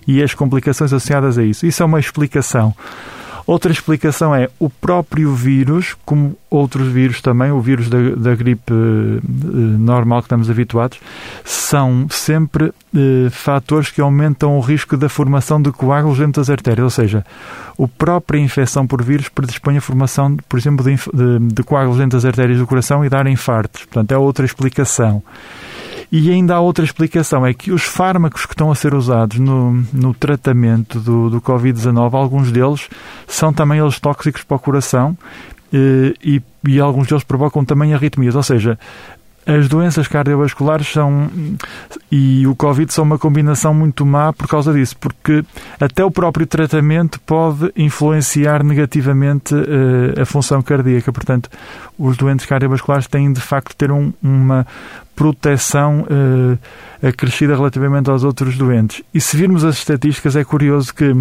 e 0.06 0.22
as 0.22 0.34
complicações 0.34 0.92
associadas 0.92 1.38
a 1.38 1.44
isso. 1.44 1.66
Isso 1.66 1.82
é 1.82 1.86
uma 1.86 2.00
explicação. 2.00 2.74
Outra 3.48 3.72
explicação 3.72 4.34
é 4.34 4.50
o 4.58 4.68
próprio 4.68 5.32
vírus, 5.32 5.96
como 6.04 6.36
outros 6.50 6.86
vírus 6.88 7.22
também, 7.22 7.50
o 7.50 7.58
vírus 7.62 7.88
da, 7.88 7.98
da 8.14 8.34
gripe 8.34 8.70
eh, 8.70 9.20
normal 9.78 10.20
que 10.20 10.26
estamos 10.26 10.50
habituados, 10.50 11.00
são 11.46 12.06
sempre 12.10 12.74
eh, 12.94 13.30
fatores 13.30 13.90
que 13.90 14.02
aumentam 14.02 14.54
o 14.54 14.60
risco 14.60 14.98
da 14.98 15.08
formação 15.08 15.62
de 15.62 15.72
coágulos 15.72 16.18
dentro 16.18 16.42
das 16.42 16.50
artérias. 16.50 16.84
Ou 16.84 16.90
seja, 16.90 17.24
a 17.82 17.88
própria 17.88 18.38
infecção 18.38 18.86
por 18.86 19.02
vírus 19.02 19.30
predispõe 19.30 19.78
a 19.78 19.80
formação, 19.80 20.36
por 20.46 20.58
exemplo, 20.58 20.84
de, 20.84 20.96
de, 20.96 21.54
de 21.54 21.62
coágulos 21.62 21.96
dentro 21.96 22.18
das 22.18 22.26
artérias 22.26 22.58
do 22.58 22.66
coração 22.66 23.02
e 23.02 23.08
dar 23.08 23.26
infartos. 23.26 23.86
Portanto, 23.86 24.12
é 24.12 24.18
outra 24.18 24.44
explicação. 24.44 25.22
E 26.10 26.30
ainda 26.30 26.54
há 26.54 26.60
outra 26.60 26.84
explicação, 26.84 27.44
é 27.44 27.52
que 27.52 27.70
os 27.70 27.82
fármacos 27.82 28.46
que 28.46 28.54
estão 28.54 28.70
a 28.70 28.74
ser 28.74 28.94
usados 28.94 29.38
no, 29.38 29.84
no 29.92 30.14
tratamento 30.14 30.98
do, 31.00 31.28
do 31.28 31.40
Covid-19, 31.40 32.14
alguns 32.14 32.50
deles 32.50 32.88
são 33.26 33.52
também 33.52 33.78
eles 33.78 34.00
tóxicos 34.00 34.42
para 34.42 34.56
o 34.56 34.60
coração 34.60 35.16
eh, 35.72 36.14
e, 36.24 36.42
e 36.66 36.80
alguns 36.80 37.08
deles 37.08 37.24
provocam 37.24 37.62
também 37.62 37.92
arritmias. 37.92 38.34
Ou 38.34 38.42
seja, 38.42 38.78
as 39.48 39.66
doenças 39.66 40.06
cardiovasculares 40.06 40.88
são 40.88 41.30
e 42.12 42.46
o 42.46 42.54
Covid 42.54 42.92
são 42.92 43.02
uma 43.02 43.18
combinação 43.18 43.72
muito 43.72 44.04
má 44.04 44.30
por 44.30 44.46
causa 44.46 44.74
disso, 44.74 44.94
porque 44.98 45.42
até 45.80 46.04
o 46.04 46.10
próprio 46.10 46.46
tratamento 46.46 47.18
pode 47.20 47.72
influenciar 47.74 48.62
negativamente 48.62 49.54
uh, 49.54 50.20
a 50.20 50.26
função 50.26 50.60
cardíaca. 50.60 51.10
Portanto, 51.10 51.48
os 51.98 52.18
doentes 52.18 52.44
cardiovasculares 52.44 53.06
têm 53.06 53.32
de 53.32 53.40
facto 53.40 53.74
ter 53.74 53.90
um, 53.90 54.12
uma 54.22 54.66
proteção 55.18 56.02
uh, 56.02 56.56
acrescida 57.04 57.56
relativamente 57.56 58.08
aos 58.08 58.22
outros 58.22 58.56
doentes. 58.56 59.02
E 59.12 59.20
se 59.20 59.36
virmos 59.36 59.64
as 59.64 59.78
estatísticas, 59.78 60.36
é 60.36 60.44
curioso 60.44 60.94
que 60.94 61.12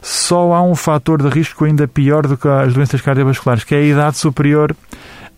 só 0.00 0.52
há 0.52 0.62
um 0.62 0.76
fator 0.76 1.20
de 1.20 1.28
risco 1.28 1.64
ainda 1.64 1.88
pior 1.88 2.28
do 2.28 2.36
que 2.36 2.46
as 2.46 2.72
doenças 2.72 3.00
cardiovasculares, 3.00 3.64
que 3.64 3.74
é 3.74 3.78
a 3.78 3.82
idade 3.82 4.18
superior 4.18 4.76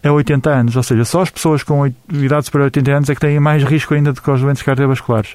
a 0.05 0.12
80 0.12 0.50
anos. 0.50 0.76
Ou 0.76 0.83
seja, 0.83 1.07
só 1.07 1.23
as 1.23 1.31
pessoas 1.31 1.62
com 1.62 1.87
idade 1.87 2.45
superior 2.45 2.65
a 2.65 2.67
80 2.67 2.93
anos 2.93 3.09
é 3.09 3.15
que 3.15 3.21
têm 3.21 3.41
mais 3.41 3.65
risco 3.65 3.95
ainda 3.95 4.12
do 4.12 4.21
que 4.21 4.31
os 4.31 4.43
doentes 4.43 4.62
cardiovasculares. 4.62 5.35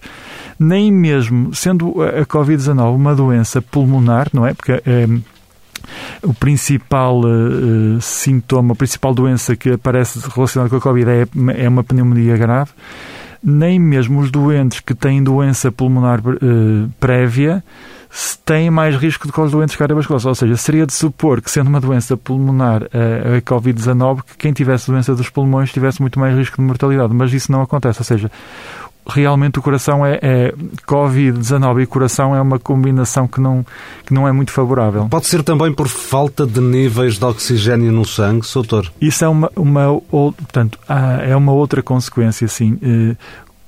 Nem 0.59 0.91
mesmo 0.91 1.55
sendo 1.55 1.95
a 2.03 2.23
Covid-19 2.27 2.95
uma 2.95 3.15
doença 3.15 3.59
pulmonar, 3.59 4.27
não 4.31 4.45
é? 4.45 4.53
Porque 4.53 4.73
é, 4.85 5.07
o 6.23 6.33
principal 6.33 7.21
uh, 7.21 8.01
sintoma, 8.01 8.73
a 8.73 8.75
principal 8.75 9.13
doença 9.13 9.55
que 9.55 9.71
aparece 9.71 10.19
relacionada 10.33 10.69
com 10.69 10.77
a 10.77 10.81
Covid 10.81 11.09
é, 11.09 11.27
é 11.63 11.69
uma 11.69 11.83
pneumonia 11.83 12.37
grave. 12.37 12.71
Nem 13.43 13.79
mesmo 13.79 14.19
os 14.19 14.29
doentes 14.29 14.81
que 14.81 14.93
têm 14.93 15.23
doença 15.23 15.71
pulmonar 15.71 16.19
uh, 16.19 16.89
prévia 16.99 17.63
têm 18.45 18.69
mais 18.69 18.95
risco 18.95 19.25
do 19.25 19.33
que 19.33 19.39
os 19.39 19.51
doentes 19.51 19.75
cardiovasculares. 19.75 20.25
Ou 20.25 20.35
seja, 20.35 20.57
seria 20.57 20.85
de 20.85 20.93
supor 20.93 21.41
que, 21.41 21.49
sendo 21.49 21.67
uma 21.67 21.79
doença 21.79 22.17
pulmonar 22.17 22.83
a, 22.83 23.37
a 23.37 23.41
Covid-19, 23.41 24.23
que 24.23 24.37
quem 24.37 24.53
tivesse 24.53 24.91
doença 24.91 25.15
dos 25.15 25.29
pulmões 25.29 25.71
tivesse 25.71 26.01
muito 26.01 26.19
mais 26.19 26.35
risco 26.35 26.57
de 26.57 26.63
mortalidade. 26.63 27.13
Mas 27.13 27.33
isso 27.33 27.51
não 27.51 27.61
acontece. 27.61 27.99
Ou 27.99 28.05
seja, 28.05 28.29
realmente 29.07 29.59
o 29.59 29.61
coração 29.61 30.05
é, 30.05 30.19
é 30.21 30.53
Covid-19 30.87 31.83
e 31.83 31.85
coração 31.85 32.35
é 32.35 32.41
uma 32.41 32.59
combinação 32.59 33.27
que 33.27 33.39
não, 33.41 33.65
que 34.05 34.13
não 34.13 34.27
é 34.27 34.31
muito 34.31 34.51
favorável. 34.51 35.07
Pode 35.09 35.27
ser 35.27 35.43
também 35.43 35.73
por 35.73 35.87
falta 35.87 36.45
de 36.45 36.61
níveis 36.61 37.17
de 37.17 37.25
oxigênio 37.25 37.91
no 37.91 38.05
sangue, 38.05 38.45
doutor? 38.53 38.91
Isso 39.01 39.25
é 39.25 39.27
uma, 39.27 39.51
uma 39.55 40.01
portanto, 40.09 40.79
é 41.25 41.35
uma 41.35 41.51
outra 41.51 41.81
consequência, 41.81 42.47
sim. 42.47 42.77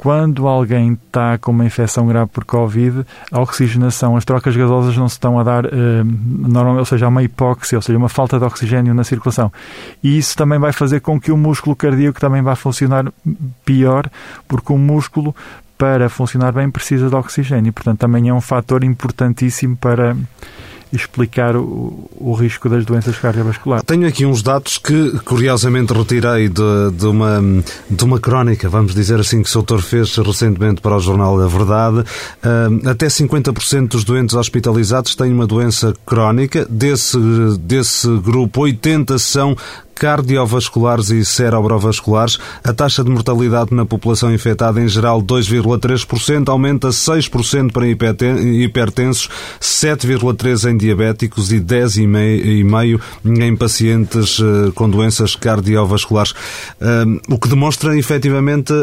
Quando 0.04 0.50
alguém 0.50 1.00
está 1.02 1.38
com 1.38 1.54
uma 1.54 1.64
infecção 1.64 2.06
grave 2.06 2.30
por 2.30 2.44
Covid, 2.44 3.06
a 3.32 3.40
oxigenação, 3.40 4.18
as 4.18 4.26
trocas 4.26 4.54
gasosas 4.54 4.98
não 4.98 5.08
se 5.08 5.16
estão 5.16 5.40
a 5.40 5.44
dar, 5.44 5.64
eh, 5.64 6.04
normalmente, 6.04 6.80
ou 6.80 6.86
seja, 6.86 7.06
há 7.06 7.08
uma 7.08 7.24
hipóxia, 7.24 7.78
ou 7.78 7.82
seja, 7.82 7.98
uma 7.98 8.10
falta 8.10 8.38
de 8.38 8.44
oxigênio 8.44 8.94
na 8.94 9.06
circulação. 9.06 9.50
E 10.04 10.18
isso 10.18 10.36
também 10.36 10.60
vai 10.60 10.74
fazer 10.74 11.00
com 11.00 11.18
que 11.18 11.32
o 11.32 11.38
músculo 11.38 11.74
cardíaco 11.74 12.20
também 12.20 12.42
vá 12.42 12.54
funcionar 12.54 13.06
pior, 13.64 14.10
porque 14.46 14.74
o 14.74 14.78
músculo, 14.78 15.34
para 15.78 16.10
funcionar 16.10 16.52
bem, 16.52 16.70
precisa 16.70 17.08
de 17.08 17.16
oxigênio. 17.16 17.72
Portanto, 17.72 18.00
também 18.00 18.28
é 18.28 18.34
um 18.34 18.42
fator 18.42 18.84
importantíssimo 18.84 19.78
para 19.78 20.18
explicar 20.94 21.56
o, 21.56 22.08
o 22.16 22.34
risco 22.34 22.70
das 22.70 22.86
doenças 22.86 23.18
cardiovasculares. 23.18 23.84
Tenho 23.86 24.08
aqui 24.08 24.26
uns 24.26 24.44
dados 24.44 24.78
que, 24.78 25.12
curiosamente, 25.26 25.92
retirei 25.92 26.48
de, 26.48 26.92
de, 26.94 27.08
uma, 27.08 27.42
de 27.90 28.04
uma 28.04 28.20
crónica, 28.20 28.70
vamos 28.70 28.94
dizer 28.94 29.20
assim, 29.20 29.42
que 29.42 29.50
o 29.50 29.52
Soutor 29.52 29.82
fez 29.82 30.16
recentemente 30.18 30.82
para 30.82 30.96
o 30.96 31.00
Jornal 31.00 31.38
da 31.38 31.48
Verdade. 31.48 32.00
Uh, 32.00 32.88
até 32.88 33.08
50% 33.08 33.88
dos 33.88 34.04
doentes 34.04 34.36
hospitalizados 34.36 35.16
têm 35.16 35.34
uma 35.34 35.48
doença 35.48 35.94
crónica. 36.06 36.66
Desse, 36.70 37.18
desse 37.60 38.08
grupo, 38.20 38.62
80 38.62 39.18
são 39.18 39.58
cardiovasculares 39.96 41.10
e 41.10 41.24
cerebrovasculares. 41.24 42.40
A 42.64 42.74
taxa 42.74 43.04
de 43.04 43.10
mortalidade 43.10 43.74
na 43.74 43.86
população 43.86 44.34
infectada 44.34 44.82
em 44.82 44.88
geral 44.88 45.22
2,3%, 45.22 46.50
aumenta 46.50 46.90
6% 46.90 47.72
para 47.72 47.88
hipertensos, 47.88 49.30
7,3% 49.60 50.72
em 50.72 50.78
diabéticos 50.78 51.52
e 51.52 51.60
10,5% 51.60 53.00
em 53.26 53.56
pacientes 53.56 54.40
eh, 54.40 54.72
com 54.74 54.90
doenças 54.90 55.36
cardiovasculares. 55.36 56.34
Eh, 56.80 57.04
o 57.30 57.38
que 57.38 57.50
demonstra 57.50 57.98
efetivamente 57.98 58.74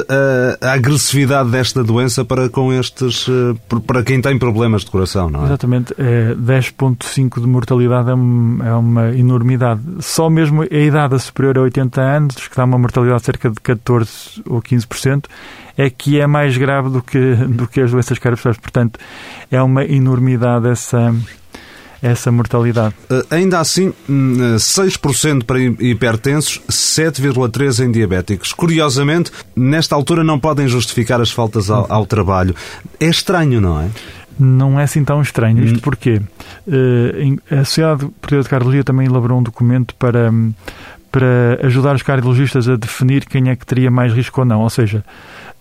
a 0.61 0.73
agressividade 0.73 1.51
desta 1.51 1.83
doença 1.83 2.25
para 2.25 2.49
com 2.49 2.73
estes, 2.73 3.27
eh, 3.29 3.79
para 3.87 4.03
quem 4.03 4.21
tem 4.21 4.39
problemas 4.39 4.85
de 4.85 4.91
coração, 4.91 5.31
não 5.31 5.43
é? 5.43 5.47
Exatamente. 5.47 5.95
É 5.99 6.35
10,5% 6.35 7.41
de 7.41 7.47
mortalidade 7.47 8.11
é 8.11 8.15
uma 8.15 9.11
enormidade. 9.17 9.81
Só 10.01 10.29
mesmo 10.29 10.63
a 10.63 10.67
idade 10.67 11.00
idade 11.07 11.23
superior 11.23 11.59
a 11.59 11.63
80 11.63 12.01
anos, 12.01 12.49
que 12.49 12.57
dá 12.57 12.65
uma 12.65 12.79
mortalidade 12.79 13.21
de 13.21 13.27
cerca 13.27 13.51
de 13.51 13.61
14 13.61 14.43
ou 14.47 14.63
15%, 14.63 15.25
é 15.77 15.91
que 15.91 16.21
é 16.21 16.27
mais 16.27 16.57
grave 16.57 16.91
do 16.91 17.03
que, 17.03 17.35
do 17.35 17.67
que 17.67 17.81
as 17.81 17.91
doenças 17.91 18.19
cardiovasculares. 18.19 18.61
Portanto, 18.61 18.99
é 19.51 19.63
uma 19.63 19.85
enormidade 19.85 20.69
essa, 20.69 21.15
essa 22.03 22.31
mortalidade. 22.31 22.95
Uh, 23.11 23.25
ainda 23.31 23.61
assim, 23.61 23.93
6% 24.09 25.37
hum, 25.37 25.41
para 25.41 25.61
hipertensos, 25.61 26.61
7,3% 26.71 27.87
em 27.87 27.91
diabéticos. 27.91 28.53
Curiosamente, 28.53 29.31
nesta 29.55 29.95
altura 29.95 30.25
não 30.25 30.39
podem 30.39 30.69
justificar 30.69 31.21
as 31.21 31.31
faltas 31.31 31.71
ao, 31.71 31.91
ao 31.91 32.07
trabalho. 32.07 32.55
É 32.99 33.07
estranho, 33.07 33.61
não 33.61 33.81
é? 33.81 33.89
Não 34.41 34.81
é 34.81 34.85
assim 34.85 35.05
tão 35.05 35.21
estranho. 35.21 35.63
Isto 35.63 35.79
hum. 35.79 35.83
porque 35.83 36.17
uh, 36.17 37.55
a 37.55 37.65
Sociedade 37.65 38.07
Portuguesa 38.21 38.45
de 38.45 38.51
Cardiologia 38.51 38.85
também 38.85 39.07
elaborou 39.07 39.39
um 39.39 39.43
documento 39.43 39.95
para, 39.97 40.33
para 41.13 41.67
ajudar 41.67 41.95
os 41.95 42.03
cardiologistas 42.03 42.69
a 42.69 42.77
definir 42.77 43.25
quem 43.27 43.51
é 43.51 43.57
que 43.57 43.67
teria 43.67 43.91
mais 43.91 44.13
risco 44.13 44.41
ou 44.41 44.47
não. 44.47 44.63
Ou 44.63 44.71
seja, 44.71 45.05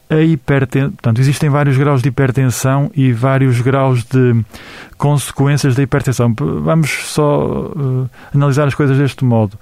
a 0.09 0.21
hipertensão, 0.21 0.91
portanto, 0.91 1.19
existem 1.19 1.50
vários 1.50 1.77
graus 1.77 2.01
de 2.01 2.09
hipertensão 2.09 2.89
e 2.95 3.12
vários 3.13 3.62
graus 3.62 4.03
de 4.03 4.43
consequências 4.98 5.75
da 5.75 5.83
hipertensão. 5.83 6.33
Vamos 6.36 6.89
só 6.89 7.48
uh, 7.48 8.09
analisar 8.33 8.67
as 8.67 8.74
coisas 8.74 8.98
deste 8.98 9.24
modo. 9.24 9.57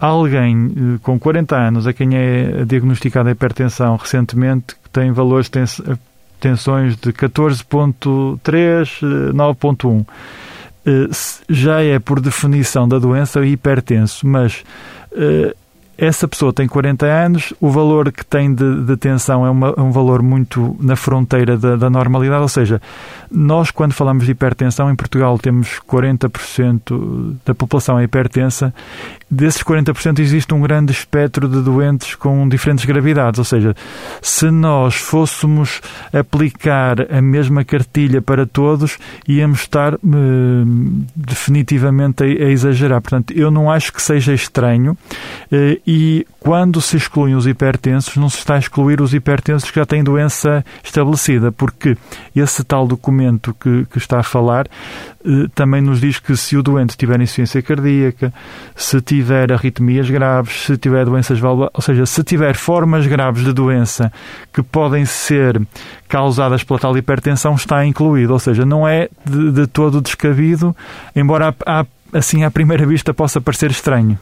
Alguém 0.00 0.66
uh, 0.66 0.98
com 1.02 1.18
40 1.18 1.56
anos 1.56 1.86
a 1.86 1.92
quem 1.92 2.16
é 2.16 2.64
diagnosticada 2.64 3.28
a 3.28 3.32
hipertensão 3.32 3.96
recentemente 3.96 4.74
que 4.74 4.90
tem 4.90 5.12
valores 5.12 5.48
tensões 6.46 6.96
de 6.96 7.12
14.3, 7.12 9.00
9.1. 9.34 10.06
Eh, 10.86 11.08
já 11.48 11.82
é, 11.82 11.98
por 11.98 12.20
definição 12.20 12.86
da 12.86 13.00
doença, 13.00 13.44
hipertenso, 13.44 14.24
mas 14.24 14.62
eh, 15.12 15.52
essa 15.98 16.28
pessoa 16.28 16.52
tem 16.52 16.66
40 16.66 17.06
anos, 17.06 17.54
o 17.60 17.70
valor 17.70 18.12
que 18.12 18.24
tem 18.24 18.54
de, 18.54 18.82
de 18.82 18.96
tensão 18.96 19.46
é, 19.46 19.50
uma, 19.50 19.74
é, 19.76 19.80
um 19.80 19.90
valor 19.90 20.22
muito 20.22 20.76
na 20.80 20.96
fronteira 20.96 21.56
da, 21.56 21.76
da, 21.76 21.88
normalidade, 21.88 22.42
ou 22.42 22.48
seja, 22.48 22.80
nós 23.30 23.70
quando 23.70 23.92
falamos 23.92 24.26
de 24.26 24.32
hipertensão, 24.32 24.90
em 24.90 24.96
Portugal 24.96 25.38
temos 25.38 25.80
40% 25.88 27.36
da 27.44 27.54
população 27.54 27.98
é 27.98 28.04
hipertensa, 28.04 28.74
desses 29.30 29.62
40% 29.62 30.18
existe 30.20 30.52
um 30.54 30.60
grande 30.60 30.92
espectro 30.92 31.48
de 31.48 31.62
doentes 31.62 32.14
com 32.14 32.48
diferentes 32.48 32.84
gravidades, 32.84 33.38
ou 33.38 33.44
seja, 33.44 33.74
se 34.20 34.50
nós 34.50 34.94
fôssemos 34.96 35.80
aplicar 36.12 37.10
a 37.10 37.20
mesma 37.22 37.64
cartilha 37.64 38.20
para 38.20 38.46
todos, 38.46 38.98
íamos 39.26 39.60
estar 39.60 39.94
eh, 39.94 39.98
definitivamente 41.14 42.22
a, 42.22 42.26
a, 42.26 42.50
exagerar. 42.50 43.00
Portanto, 43.00 43.32
eu 43.32 43.50
não 43.50 43.70
acho 43.70 43.92
que 43.92 44.00
seja 44.00 44.32
estranho 44.32 44.96
eh, 45.50 45.80
e 45.86 46.26
quando 46.40 46.80
se 46.80 46.96
excluem 46.96 47.36
os 47.36 47.46
hipertensos, 47.46 48.16
não 48.16 48.28
se 48.28 48.38
está 48.38 48.56
a 48.56 48.58
excluir 48.58 49.00
os 49.00 49.14
hipertensos 49.14 49.70
que 49.70 49.78
já 49.78 49.86
têm 49.86 50.02
doença 50.02 50.64
estabelecida, 50.82 51.52
porque 51.52 51.96
esse 52.34 52.64
tal 52.64 52.88
documento 52.88 53.54
que, 53.54 53.86
que 53.86 53.98
está 53.98 54.18
a 54.18 54.22
falar 54.24 54.66
eh, 55.24 55.46
também 55.54 55.80
nos 55.80 56.00
diz 56.00 56.18
que 56.18 56.36
se 56.36 56.56
o 56.56 56.62
doente 56.62 56.96
tiver 56.96 57.20
insuficiência 57.20 57.62
cardíaca, 57.62 58.34
se 58.74 59.00
tiver 59.00 59.52
arritmias 59.52 60.10
graves, 60.10 60.64
se 60.66 60.76
tiver 60.76 61.04
doenças 61.04 61.38
valvulares, 61.38 61.74
ou 61.74 61.82
seja, 61.82 62.04
se 62.04 62.24
tiver 62.24 62.56
formas 62.56 63.06
graves 63.06 63.44
de 63.44 63.52
doença 63.52 64.12
que 64.52 64.64
podem 64.64 65.04
ser 65.04 65.60
causadas 66.08 66.64
pela 66.64 66.80
tal 66.80 66.96
hipertensão, 66.98 67.54
está 67.54 67.86
incluído. 67.86 68.32
Ou 68.32 68.38
seja, 68.40 68.66
não 68.66 68.88
é 68.88 69.08
de, 69.24 69.52
de 69.52 69.66
todo 69.68 70.00
descabido, 70.00 70.74
embora 71.14 71.54
assim 72.12 72.42
à 72.42 72.50
primeira 72.50 72.84
vista 72.84 73.14
possa 73.14 73.40
parecer 73.40 73.70
estranho. 73.70 74.18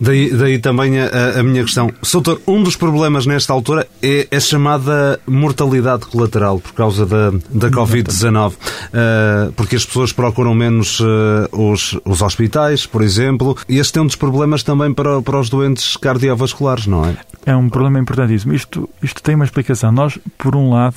Daí, 0.00 0.30
daí 0.30 0.58
também 0.58 1.00
a, 1.00 1.40
a, 1.40 1.42
minha 1.42 1.62
questão. 1.62 1.90
Soutor, 2.02 2.40
um 2.46 2.62
dos 2.62 2.76
problemas 2.76 3.26
nesta 3.26 3.52
altura 3.52 3.86
é 4.02 4.26
a 4.30 4.40
chamada 4.40 5.20
mortalidade 5.26 6.06
colateral 6.06 6.58
por 6.58 6.72
causa 6.72 7.06
da, 7.06 7.30
da 7.50 7.70
Covid-19. 7.70 8.52
Uh, 8.52 9.52
porque 9.52 9.76
as 9.76 9.84
pessoas 9.84 10.12
procuram 10.12 10.54
menos 10.54 11.00
uh, 11.00 11.04
os, 11.52 11.98
os 12.04 12.22
hospitais, 12.22 12.86
por 12.86 13.02
exemplo, 13.02 13.56
e 13.68 13.78
este 13.78 13.98
é 13.98 14.02
um 14.02 14.06
dos 14.06 14.16
problemas 14.16 14.62
também 14.62 14.92
para, 14.92 15.20
para 15.22 15.38
os 15.38 15.48
doentes 15.48 15.96
cardiovasculares, 15.96 16.86
não 16.86 17.04
é? 17.04 17.16
É 17.46 17.56
um 17.56 17.68
problema 17.68 17.98
importantíssimo. 17.98 18.54
Isto, 18.54 18.88
isto 19.02 19.22
tem 19.22 19.34
uma 19.34 19.44
explicação. 19.44 19.90
Nós, 19.90 20.18
por 20.36 20.54
um 20.54 20.70
lado, 20.70 20.96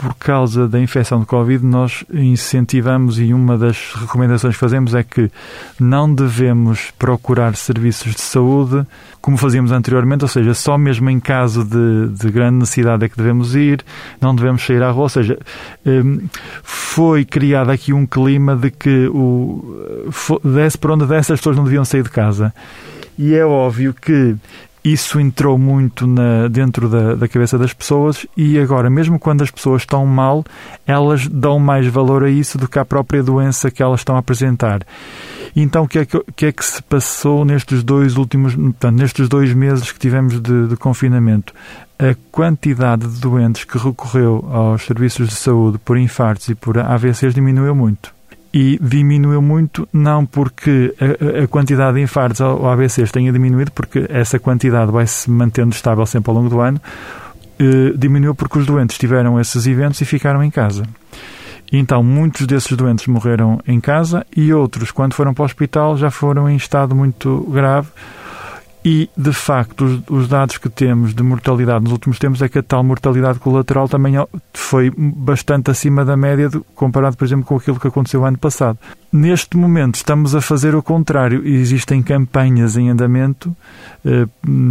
por 0.00 0.14
causa 0.14 0.66
da 0.66 0.80
infecção 0.80 1.20
de 1.20 1.26
Covid, 1.26 1.62
nós 1.62 2.04
incentivamos 2.10 3.18
e 3.18 3.34
uma 3.34 3.58
das 3.58 3.92
recomendações 3.92 4.54
que 4.54 4.60
fazemos 4.60 4.94
é 4.94 5.02
que 5.02 5.30
não 5.78 6.12
devemos 6.12 6.90
procurar 6.98 7.54
serviços 7.54 8.14
de 8.14 8.20
saúde 8.22 8.86
como 9.20 9.36
fazíamos 9.36 9.70
anteriormente, 9.72 10.24
ou 10.24 10.28
seja, 10.28 10.54
só 10.54 10.78
mesmo 10.78 11.10
em 11.10 11.20
caso 11.20 11.62
de, 11.62 12.08
de 12.18 12.30
grande 12.30 12.60
necessidade 12.60 13.04
é 13.04 13.10
que 13.10 13.16
devemos 13.18 13.54
ir, 13.54 13.84
não 14.18 14.34
devemos 14.34 14.64
sair 14.64 14.82
à 14.82 14.90
rua, 14.90 15.02
ou 15.02 15.08
seja, 15.10 15.38
hum, 15.84 16.22
foi 16.62 17.26
criado 17.26 17.68
aqui 17.68 17.92
um 17.92 18.06
clima 18.06 18.56
de 18.56 18.70
que 18.70 19.06
o, 19.08 20.08
desse 20.42 20.78
para 20.78 20.94
onde 20.94 21.04
dessas 21.04 21.38
pessoas 21.38 21.56
não 21.56 21.64
deviam 21.64 21.84
sair 21.84 22.02
de 22.02 22.10
casa. 22.10 22.54
E 23.18 23.34
é 23.34 23.44
óbvio 23.44 23.92
que 23.92 24.34
isso 24.84 25.20
entrou 25.20 25.58
muito 25.58 26.06
na, 26.06 26.48
dentro 26.48 26.88
da, 26.88 27.14
da, 27.14 27.28
cabeça 27.28 27.58
das 27.58 27.72
pessoas 27.72 28.26
e 28.36 28.58
agora, 28.58 28.88
mesmo 28.88 29.18
quando 29.18 29.42
as 29.42 29.50
pessoas 29.50 29.82
estão 29.82 30.06
mal, 30.06 30.44
elas 30.86 31.26
dão 31.26 31.58
mais 31.58 31.86
valor 31.86 32.24
a 32.24 32.30
isso 32.30 32.56
do 32.56 32.68
que 32.68 32.78
à 32.78 32.84
própria 32.84 33.22
doença 33.22 33.70
que 33.70 33.82
elas 33.82 34.00
estão 34.00 34.16
a 34.16 34.20
apresentar. 34.20 34.80
Então, 35.54 35.84
o 35.84 35.88
que 35.88 35.98
é 35.98 36.04
que, 36.06 36.24
que, 36.34 36.46
é 36.46 36.52
que 36.52 36.64
se 36.64 36.82
passou 36.82 37.44
nestes 37.44 37.82
dois 37.82 38.16
últimos, 38.16 38.54
portanto, 38.54 38.96
nestes 38.96 39.28
dois 39.28 39.52
meses 39.52 39.90
que 39.92 39.98
tivemos 39.98 40.40
de, 40.40 40.68
de 40.68 40.76
confinamento? 40.76 41.52
A 41.98 42.16
quantidade 42.30 43.06
de 43.06 43.20
doentes 43.20 43.64
que 43.64 43.76
recorreu 43.76 44.48
aos 44.50 44.86
serviços 44.86 45.28
de 45.28 45.34
saúde 45.34 45.78
por 45.78 45.98
infartos 45.98 46.48
e 46.48 46.54
por 46.54 46.78
AVCs 46.78 47.34
diminuiu 47.34 47.74
muito 47.74 48.19
e 48.52 48.78
diminuiu 48.82 49.40
muito, 49.40 49.88
não 49.92 50.26
porque 50.26 50.94
a, 51.00 51.44
a, 51.44 51.46
quantidade 51.46 51.96
de 51.96 52.02
infartos 52.02 52.40
ou 52.40 52.68
AVCs 52.68 53.12
tenha 53.12 53.32
diminuído, 53.32 53.70
porque 53.72 54.06
essa 54.08 54.38
quantidade 54.38 54.90
vai 54.90 55.06
se 55.06 55.30
mantendo 55.30 55.70
estável 55.70 56.04
sempre 56.04 56.30
ao 56.30 56.36
longo 56.36 56.48
do 56.48 56.60
ano, 56.60 56.80
eh, 57.58 57.92
diminuiu 57.96 58.34
porque 58.34 58.58
os 58.58 58.66
doentes 58.66 58.98
tiveram 58.98 59.40
esses 59.40 59.66
eventos 59.66 60.00
e 60.00 60.04
ficaram 60.04 60.42
em 60.42 60.50
casa. 60.50 60.82
Então, 61.72 62.02
muitos 62.02 62.46
desses 62.46 62.76
doentes 62.76 63.06
morreram 63.06 63.60
em 63.66 63.80
casa 63.80 64.26
e 64.36 64.52
outros, 64.52 64.90
quando 64.90 65.14
foram 65.14 65.32
para 65.32 65.42
o 65.42 65.46
hospital, 65.46 65.96
já 65.96 66.10
foram 66.10 66.50
em 66.50 66.56
estado 66.56 66.96
muito 66.96 67.46
grave 67.52 67.88
E, 68.84 69.10
de 69.14 69.32
facto, 69.32 69.84
os, 69.84 70.02
os, 70.08 70.28
dados 70.28 70.56
que 70.56 70.70
temos 70.70 71.14
de 71.14 71.22
mortalidade 71.22 71.84
nos 71.84 71.92
últimos 71.92 72.18
tempos 72.18 72.40
é 72.40 72.48
que 72.48 72.58
a 72.58 72.62
tal 72.62 72.82
mortalidade 72.82 73.38
colateral 73.38 73.86
também 73.86 74.14
foi 74.54 74.90
bastante 74.96 75.70
acima 75.70 76.02
da 76.02 76.16
média, 76.16 76.48
de, 76.48 76.60
comparado, 76.74 77.14
por 77.14 77.24
exemplo, 77.24 77.44
com 77.44 77.56
aquilo 77.56 77.78
que 77.78 77.88
aconteceu 77.88 78.24
ano 78.24 78.38
passado. 78.38 78.78
Neste 79.12 79.56
momento, 79.56 79.96
estamos 79.96 80.36
a 80.36 80.40
fazer 80.40 80.76
o 80.76 80.82
contrário. 80.82 81.44
Existem 81.44 82.00
campanhas 82.00 82.76
em 82.76 82.90
andamento 82.90 83.54
eh, 84.04 84.24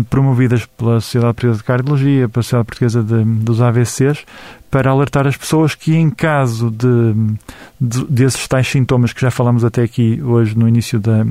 promovidas 0.10 0.66
pela 0.66 1.02
Sociedade 1.02 1.34
Portuguesa 1.34 1.58
de 1.58 1.64
Cardiologia, 1.66 2.30
pela 2.30 2.42
Sociedade 2.42 2.66
Portuguesa 2.66 3.04
de, 3.04 3.22
dos 3.26 3.62
AVCs, 3.62 4.24
para 4.72 4.92
alertar 4.92 5.28
as 5.28 5.36
pessoas 5.36 5.76
que, 5.76 5.94
em 5.94 6.10
caso 6.10 6.72
de, 6.72 7.36
de, 7.82 8.06
desses 8.06 8.48
tais 8.48 8.66
sintomas 8.66 9.12
que 9.12 9.20
já 9.20 9.30
falamos 9.30 9.66
até 9.66 9.82
aqui 9.82 10.22
hoje 10.24 10.58
no 10.58 10.70
início 10.70 11.02
da, 11.02 11.26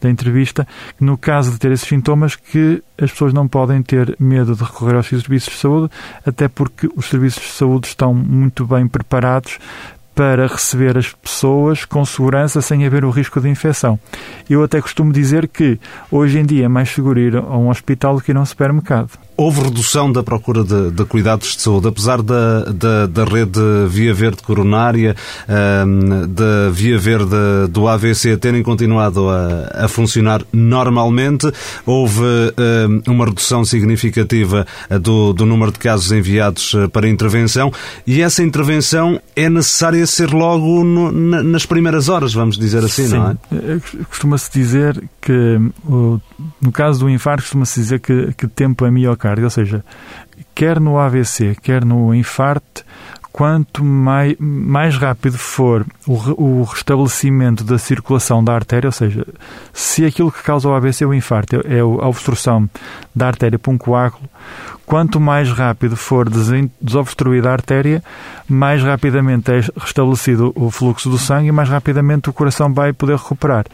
da 0.00 0.10
entrevista, 0.10 0.66
no 0.98 1.16
caso 1.16 1.52
de 1.52 1.58
ter 1.58 1.70
esses 1.70 1.86
sintomas, 1.86 2.34
que 2.34 2.82
as 3.00 3.12
pessoas 3.12 3.32
não 3.32 3.46
podem 3.46 3.82
ter 3.84 4.16
medo 4.18 4.56
de 4.56 4.64
recorrer 4.64 4.96
aos 4.96 5.06
serviços 5.06 5.52
de 5.52 5.60
saúde, 5.60 5.92
até 6.26 6.48
porque 6.48 6.88
os 6.96 7.06
serviços 7.06 7.42
de 7.44 7.52
saúde 7.52 7.86
estão 7.86 8.12
muito 8.12 8.66
bem 8.66 8.88
preparados 8.88 9.58
para 10.18 10.48
receber 10.48 10.98
as 10.98 11.12
pessoas 11.12 11.84
com 11.84 12.04
segurança 12.04 12.60
sem 12.60 12.84
haver 12.84 13.04
o 13.04 13.10
risco 13.10 13.40
de 13.40 13.48
infecção. 13.48 13.96
Eu 14.50 14.64
até 14.64 14.80
costumo 14.80 15.12
dizer 15.12 15.46
que 15.46 15.78
hoje 16.10 16.40
em 16.40 16.44
dia 16.44 16.64
é 16.64 16.68
mais 16.68 16.88
seguro 16.88 17.20
ir 17.20 17.36
a 17.36 17.56
um 17.56 17.68
hospital 17.68 18.16
do 18.16 18.20
que 18.20 18.32
ir 18.32 18.36
a 18.36 18.40
um 18.40 18.44
supermercado. 18.44 19.27
Houve 19.40 19.60
redução 19.60 20.10
da 20.10 20.20
procura 20.20 20.64
de, 20.64 20.90
de 20.90 21.04
cuidados 21.04 21.54
de 21.54 21.62
saúde, 21.62 21.86
apesar 21.86 22.20
da, 22.22 22.64
da, 22.72 23.06
da 23.06 23.24
rede 23.24 23.60
Via 23.86 24.12
Verde 24.12 24.42
coronária, 24.42 25.14
um, 25.86 26.26
da 26.26 26.70
Via 26.72 26.98
Verde 26.98 27.36
do 27.70 27.86
AVC 27.86 28.36
terem 28.36 28.64
continuado 28.64 29.30
a, 29.30 29.84
a 29.84 29.86
funcionar 29.86 30.42
normalmente. 30.52 31.52
Houve 31.86 32.24
um, 33.06 33.12
uma 33.12 33.26
redução 33.26 33.64
significativa 33.64 34.66
do, 35.00 35.32
do 35.32 35.46
número 35.46 35.70
de 35.70 35.78
casos 35.78 36.10
enviados 36.10 36.74
eh, 36.74 36.88
para 36.88 37.08
intervenção 37.08 37.72
e 38.04 38.20
essa 38.20 38.42
intervenção 38.42 39.20
é 39.36 39.48
necessária 39.48 40.04
ser 40.04 40.32
logo 40.32 40.82
no, 40.82 41.12
nas 41.12 41.64
primeiras 41.64 42.08
horas, 42.08 42.34
vamos 42.34 42.58
dizer 42.58 42.82
assim, 42.82 43.06
Sim. 43.06 43.18
não 43.18 43.30
é? 43.30 43.36
Eh, 43.52 43.80
costuma-se 44.10 44.50
dizer 44.52 45.00
que, 45.20 45.60
no 46.60 46.72
caso 46.72 46.98
do 46.98 47.08
infarto, 47.08 47.44
costuma-se 47.44 47.80
dizer 47.80 48.00
que, 48.00 48.32
que 48.36 48.48
tempo 48.48 48.84
é 48.84 48.90
miocárdio 48.90 49.27
ou 49.44 49.50
seja, 49.50 49.84
quer 50.54 50.80
no 50.80 50.98
AVC, 50.98 51.56
quer 51.62 51.84
no 51.84 52.14
infarto, 52.14 52.84
quanto 53.38 53.84
mais, 53.84 54.34
mais 54.38 54.96
rápido 54.96 55.38
for 55.38 55.86
o, 56.06 56.60
o, 56.60 56.62
restabelecimento 56.64 57.62
da 57.62 57.78
circulação 57.78 58.42
da 58.42 58.52
artéria, 58.52 58.88
ou 58.88 58.92
seja, 58.92 59.24
se 59.72 60.04
aquilo 60.04 60.32
que 60.32 60.42
causa 60.42 60.68
o 60.68 60.74
AVC 60.74 61.04
ou 61.04 61.12
o 61.12 61.14
infarto 61.14 61.62
é 61.64 61.78
a 61.78 61.84
obstrução 61.84 62.68
da 63.14 63.28
artéria 63.28 63.56
por 63.56 63.70
um 63.70 63.78
coágulo, 63.78 64.28
quanto 64.84 65.20
mais 65.20 65.52
rápido 65.52 65.96
for 65.96 66.28
desobstruída 66.80 67.50
a 67.50 67.52
artéria, 67.52 68.02
mais 68.48 68.82
rapidamente 68.82 69.52
é 69.52 69.60
restabelecido 69.76 70.52
o 70.56 70.68
fluxo 70.70 71.08
do 71.08 71.18
sangue 71.18 71.50
e 71.50 71.52
mais 71.52 71.68
rapidamente 71.68 72.30
o 72.30 72.32
coração 72.32 72.72
vai 72.72 72.92
poder 72.92 73.18
recuperar. 73.18 73.66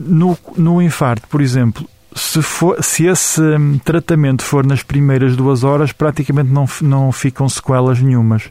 No, 0.00 0.38
no 0.56 0.80
infarto, 0.80 1.28
por 1.28 1.42
exemplo, 1.42 1.86
se, 2.14 2.42
for, 2.42 2.82
se 2.82 3.06
esse 3.06 3.40
hum, 3.40 3.78
tratamento 3.78 4.42
for 4.42 4.66
nas 4.66 4.82
primeiras 4.82 5.36
duas 5.36 5.64
horas, 5.64 5.92
praticamente 5.92 6.50
não, 6.50 6.66
não 6.80 7.12
ficam 7.12 7.48
sequelas 7.48 8.00
nenhumas. 8.00 8.50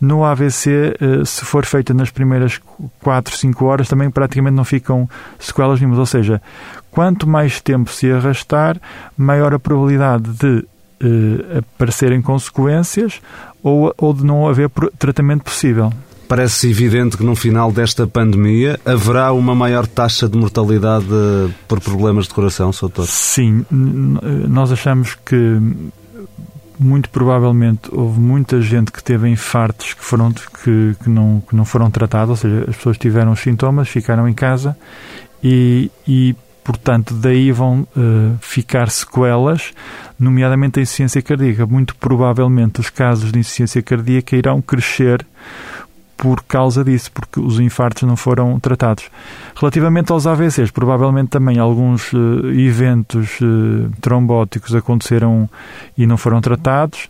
No 0.00 0.24
AVC, 0.24 0.96
eh, 1.00 1.24
se 1.24 1.44
for 1.44 1.64
feita 1.64 1.94
nas 1.94 2.10
primeiras 2.10 2.60
4, 3.00 3.36
5 3.36 3.64
horas, 3.64 3.88
também 3.88 4.10
praticamente 4.10 4.54
não 4.54 4.64
ficam 4.64 5.08
sequelas 5.38 5.80
nenhumas. 5.80 5.98
Ou 5.98 6.06
seja, 6.06 6.42
quanto 6.90 7.26
mais 7.26 7.60
tempo 7.60 7.90
se 7.90 8.10
arrastar, 8.10 8.80
maior 9.16 9.54
a 9.54 9.58
probabilidade 9.58 10.30
de 10.32 10.66
eh, 11.00 11.58
aparecerem 11.58 12.22
consequências 12.22 13.20
ou, 13.62 13.94
ou 13.96 14.12
de 14.12 14.24
não 14.24 14.48
haver 14.48 14.70
tratamento 14.98 15.44
possível 15.44 15.92
parece 16.32 16.70
evidente 16.70 17.18
que 17.18 17.22
no 17.22 17.36
final 17.36 17.70
desta 17.70 18.06
pandemia 18.06 18.80
haverá 18.86 19.34
uma 19.34 19.54
maior 19.54 19.86
taxa 19.86 20.26
de 20.26 20.38
mortalidade 20.38 21.04
por 21.68 21.78
problemas 21.78 22.26
de 22.26 22.32
coração, 22.32 22.72
Soutor? 22.72 23.04
Sim, 23.06 23.66
nós 23.70 24.72
achamos 24.72 25.14
que 25.14 25.60
muito 26.78 27.10
provavelmente 27.10 27.90
houve 27.92 28.18
muita 28.18 28.62
gente 28.62 28.90
que 28.90 29.04
teve 29.04 29.28
infartos 29.28 29.92
que, 29.92 30.02
foram, 30.02 30.32
que, 30.32 30.96
que, 31.02 31.10
não, 31.10 31.42
que 31.46 31.54
não 31.54 31.66
foram 31.66 31.90
tratados, 31.90 32.30
ou 32.30 32.36
seja, 32.36 32.64
as 32.66 32.76
pessoas 32.76 32.96
tiveram 32.96 33.32
os 33.32 33.40
sintomas, 33.40 33.90
ficaram 33.90 34.26
em 34.26 34.32
casa 34.32 34.74
e, 35.44 35.90
e 36.08 36.34
portanto, 36.64 37.12
daí 37.12 37.52
vão 37.52 37.86
uh, 37.94 38.38
ficar 38.40 38.88
sequelas, 38.88 39.74
nomeadamente 40.18 40.78
a 40.78 40.82
insuficiência 40.82 41.20
cardíaca. 41.20 41.66
Muito 41.66 41.94
provavelmente 41.96 42.80
os 42.80 42.88
casos 42.88 43.30
de 43.30 43.38
insuficiência 43.38 43.82
cardíaca 43.82 44.34
irão 44.34 44.62
crescer 44.62 45.26
por 46.22 46.44
causa 46.44 46.84
disso, 46.84 47.10
porque 47.10 47.40
os 47.40 47.58
infartos 47.58 48.04
não 48.04 48.14
foram 48.14 48.60
tratados. 48.60 49.10
Relativamente 49.56 50.12
aos 50.12 50.24
AVCs, 50.24 50.70
provavelmente 50.70 51.30
também 51.30 51.58
alguns 51.58 52.12
uh, 52.12 52.46
eventos 52.56 53.40
uh, 53.40 53.90
trombóticos 54.00 54.72
aconteceram 54.72 55.50
e 55.98 56.06
não 56.06 56.16
foram 56.16 56.40
tratados. 56.40 57.08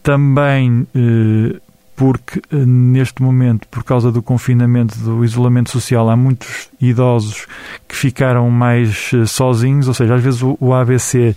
Também 0.00 0.86
uh, 0.94 1.60
porque 1.96 2.40
neste 2.52 3.20
momento, 3.20 3.66
por 3.68 3.82
causa 3.82 4.12
do 4.12 4.22
confinamento, 4.22 4.96
do 5.00 5.24
isolamento 5.24 5.70
social, 5.70 6.08
há 6.08 6.16
muitos 6.16 6.68
idosos 6.80 7.46
que 7.88 7.96
ficaram 7.96 8.48
mais 8.48 9.10
sozinhos, 9.26 9.88
ou 9.88 9.94
seja, 9.94 10.14
às 10.14 10.22
vezes 10.22 10.40
o, 10.42 10.56
o 10.60 10.72
AVC 10.72 11.36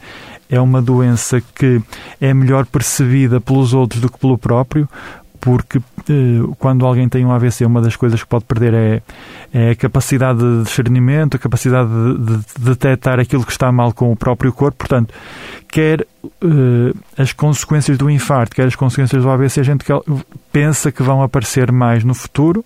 é 0.50 0.60
uma 0.60 0.82
doença 0.82 1.42
que 1.56 1.82
é 2.22 2.34
melhor 2.34 2.66
percebida 2.68 3.42
pelos 3.42 3.74
outros 3.74 4.00
do 4.00 4.12
que 4.12 4.18
pelo 4.18 4.38
próprio, 4.38 4.88
porque 5.46 5.78
eh, 5.78 6.42
quando 6.58 6.88
alguém 6.88 7.08
tem 7.08 7.24
um 7.24 7.32
AVC, 7.32 7.64
uma 7.66 7.80
das 7.80 7.96
coisas 7.96 8.22
que 8.24 8.28
pode 8.28 8.46
perder 8.46 8.74
é, 8.74 9.02
é 9.54 9.70
a 9.70 9.76
capacidade 9.76 10.40
de 10.40 10.64
discernimento, 10.64 11.38
a 11.38 11.40
capacidade 11.40 11.88
de, 11.88 12.18
de, 12.18 12.38
de 12.38 12.70
detectar 12.72 13.20
aquilo 13.20 13.46
que 13.46 13.52
está 13.52 13.72
mal 13.72 13.94
com 13.94 14.12
o 14.12 14.16
próprio 14.16 14.52
corpo. 14.52 14.80
Portanto, 14.80 15.14
quer 15.68 16.08
uh, 16.26 16.98
as 17.18 17.34
consequências 17.34 17.98
do 17.98 18.10
infarto, 18.10 18.56
quer 18.56 18.68
as 18.68 18.76
consequências 18.76 19.24
do 19.24 19.30
AVC, 19.30 19.60
a 19.60 19.64
gente 19.64 19.86
pensa 20.52 20.92
que 20.92 21.04
vão 21.04 21.22
aparecer 21.22 21.72
mais 21.72 22.04
no 22.04 22.14
futuro 22.14 22.64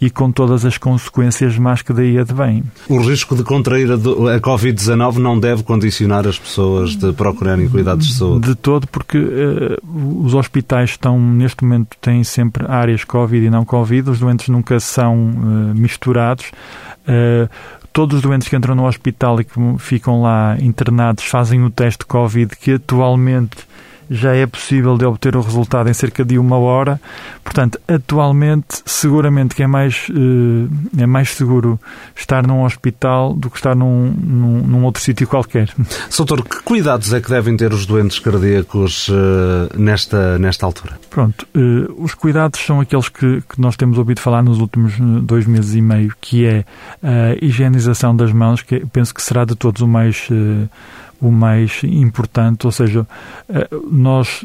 e 0.00 0.10
com 0.10 0.30
todas 0.30 0.64
as 0.64 0.78
consequências 0.78 1.58
mais 1.58 1.82
que 1.82 1.92
daí 1.92 2.18
advêm. 2.18 2.64
O 2.88 2.98
risco 3.00 3.34
de 3.36 3.42
contrair 3.42 3.90
a, 3.90 3.94
a 3.94 4.40
Covid-19 4.40 5.16
não 5.16 5.38
deve 5.38 5.62
condicionar 5.62 6.26
as 6.26 6.38
pessoas 6.38 6.96
de 6.96 7.12
procurarem 7.12 7.68
cuidados 7.68 8.06
de 8.06 8.14
saúde? 8.14 8.48
De 8.48 8.54
todo, 8.54 8.86
porque 8.88 9.18
uh, 9.18 10.24
os 10.24 10.34
hospitais 10.34 10.90
estão, 10.90 11.20
neste 11.20 11.64
momento, 11.64 11.96
têm 12.00 12.24
sempre 12.24 12.66
áreas 12.66 13.04
Covid 13.04 13.44
e 13.44 13.50
não 13.50 13.64
Covid, 13.64 14.10
os 14.10 14.18
doentes 14.18 14.48
nunca 14.48 14.80
são 14.80 15.14
uh, 15.14 15.74
misturados. 15.74 16.46
Uh, 17.06 17.48
todos 17.92 18.16
os 18.16 18.22
doentes 18.22 18.48
que 18.48 18.56
entram 18.56 18.74
no 18.74 18.86
hospital 18.86 19.40
e 19.40 19.44
que 19.44 19.54
ficam 19.78 20.22
lá 20.22 20.56
internados 20.60 21.24
fazem 21.24 21.62
o 21.64 21.70
teste 21.70 22.04
Covid, 22.06 22.54
que 22.56 22.74
atualmente 22.74 23.56
já 24.10 24.34
é 24.34 24.44
possível 24.44 24.98
de 24.98 25.04
obter 25.04 25.36
o 25.36 25.40
resultado 25.40 25.88
em 25.88 25.94
cerca 25.94 26.24
de 26.24 26.36
uma 26.36 26.58
hora. 26.58 27.00
Portanto, 27.44 27.80
atualmente, 27.86 28.82
seguramente 28.84 29.54
que 29.54 29.62
é 29.62 29.68
mais, 29.68 30.08
eh, 30.10 31.02
é 31.02 31.06
mais 31.06 31.30
seguro 31.30 31.78
estar 32.16 32.44
num 32.44 32.64
hospital 32.64 33.32
do 33.32 33.48
que 33.48 33.56
estar 33.56 33.76
num, 33.76 34.12
num, 34.12 34.66
num 34.66 34.84
outro 34.84 35.00
sítio 35.00 35.28
qualquer. 35.28 35.72
Soutor, 36.10 36.42
que 36.42 36.60
cuidados 36.62 37.12
é 37.12 37.20
que 37.20 37.30
devem 37.30 37.56
ter 37.56 37.72
os 37.72 37.86
doentes 37.86 38.18
cardíacos 38.18 39.08
eh, 39.08 39.78
nesta, 39.78 40.38
nesta 40.40 40.66
altura? 40.66 40.98
Pronto, 41.08 41.46
eh, 41.54 41.88
os 41.96 42.12
cuidados 42.14 42.58
são 42.58 42.80
aqueles 42.80 43.08
que, 43.08 43.42
que 43.42 43.60
nós 43.60 43.76
temos 43.76 43.96
ouvido 43.96 44.20
falar 44.20 44.42
nos 44.42 44.58
últimos 44.58 44.94
dois 45.22 45.46
meses 45.46 45.76
e 45.76 45.80
meio, 45.80 46.12
que 46.20 46.46
é 46.46 46.64
a 47.02 47.44
higienização 47.44 48.14
das 48.16 48.32
mãos, 48.32 48.60
que 48.62 48.84
penso 48.86 49.14
que 49.14 49.22
será 49.22 49.44
de 49.44 49.54
todos 49.54 49.80
o 49.82 49.86
mais 49.86 50.28
o 51.20 51.30
mais 51.30 51.82
importante, 51.84 52.66
ou 52.66 52.72
seja, 52.72 53.06
eh, 53.48 53.68
nós 53.90 54.44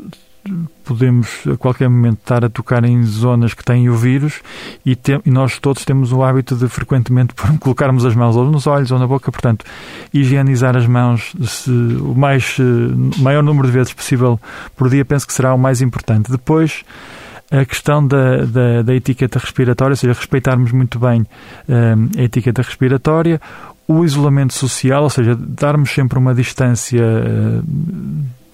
podemos 0.84 1.44
a 1.52 1.58
qualquer 1.58 1.90
momento 1.90 2.20
estar 2.20 2.46
a 2.46 2.50
tocar 2.50 2.84
em 2.84 3.04
zonas 3.04 3.54
que 3.54 3.64
têm 3.64 3.90
o 3.90 3.96
vírus 3.96 4.42
e, 4.86 4.98
e, 5.26 5.32
nós 5.32 5.58
todos 5.58 5.84
temos 5.84 6.12
o 6.12 6.24
hábito 6.24 6.56
de 6.56 6.68
frequentemente 6.68 7.34
colocarmos 7.60 8.06
as 8.06 8.16
mãos 8.16 8.36
ou 8.36 8.50
nos 8.52 8.68
olhos 8.68 8.92
ou 8.92 9.00
na 9.00 9.08
boca, 9.08 9.32
portanto, 9.32 9.66
higienizar 10.14 10.78
as 10.78 10.86
mãos 10.86 11.34
se, 11.44 11.72
o 11.72 12.14
mais, 12.16 12.58
eh, 12.60 13.22
maior 13.22 13.42
número 13.42 13.68
de 13.68 13.74
vezes 13.74 13.94
possível 13.94 14.40
por 14.76 14.90
dia 14.90 15.04
penso 15.04 15.26
que 15.26 15.34
será 15.34 15.54
o 15.54 15.58
mais 15.58 15.82
importante. 15.82 16.32
Depois, 16.32 16.84
a 17.52 17.66
questão 17.66 18.06
da, 18.06 18.46
da, 18.46 18.82
da, 18.84 18.96
etiqueta 18.96 19.40
respiratória, 19.40 19.94
ou 19.94 19.98
seja, 19.98 20.14
respeitarmos 20.14 20.72
muito 20.72 21.00
bem 21.00 21.26
eh, 21.68 21.96
a 22.20 22.22
etiqueta 22.22 22.62
respiratória, 22.62 23.42
o 23.88 24.04
isolamento 24.04 24.54
social, 24.54 25.04
ou 25.04 25.10
seja, 25.10 25.36
darmos 25.36 25.92
sempre 25.92 26.18
uma 26.18 26.34
distância 26.34 27.02
eh, 27.02 27.62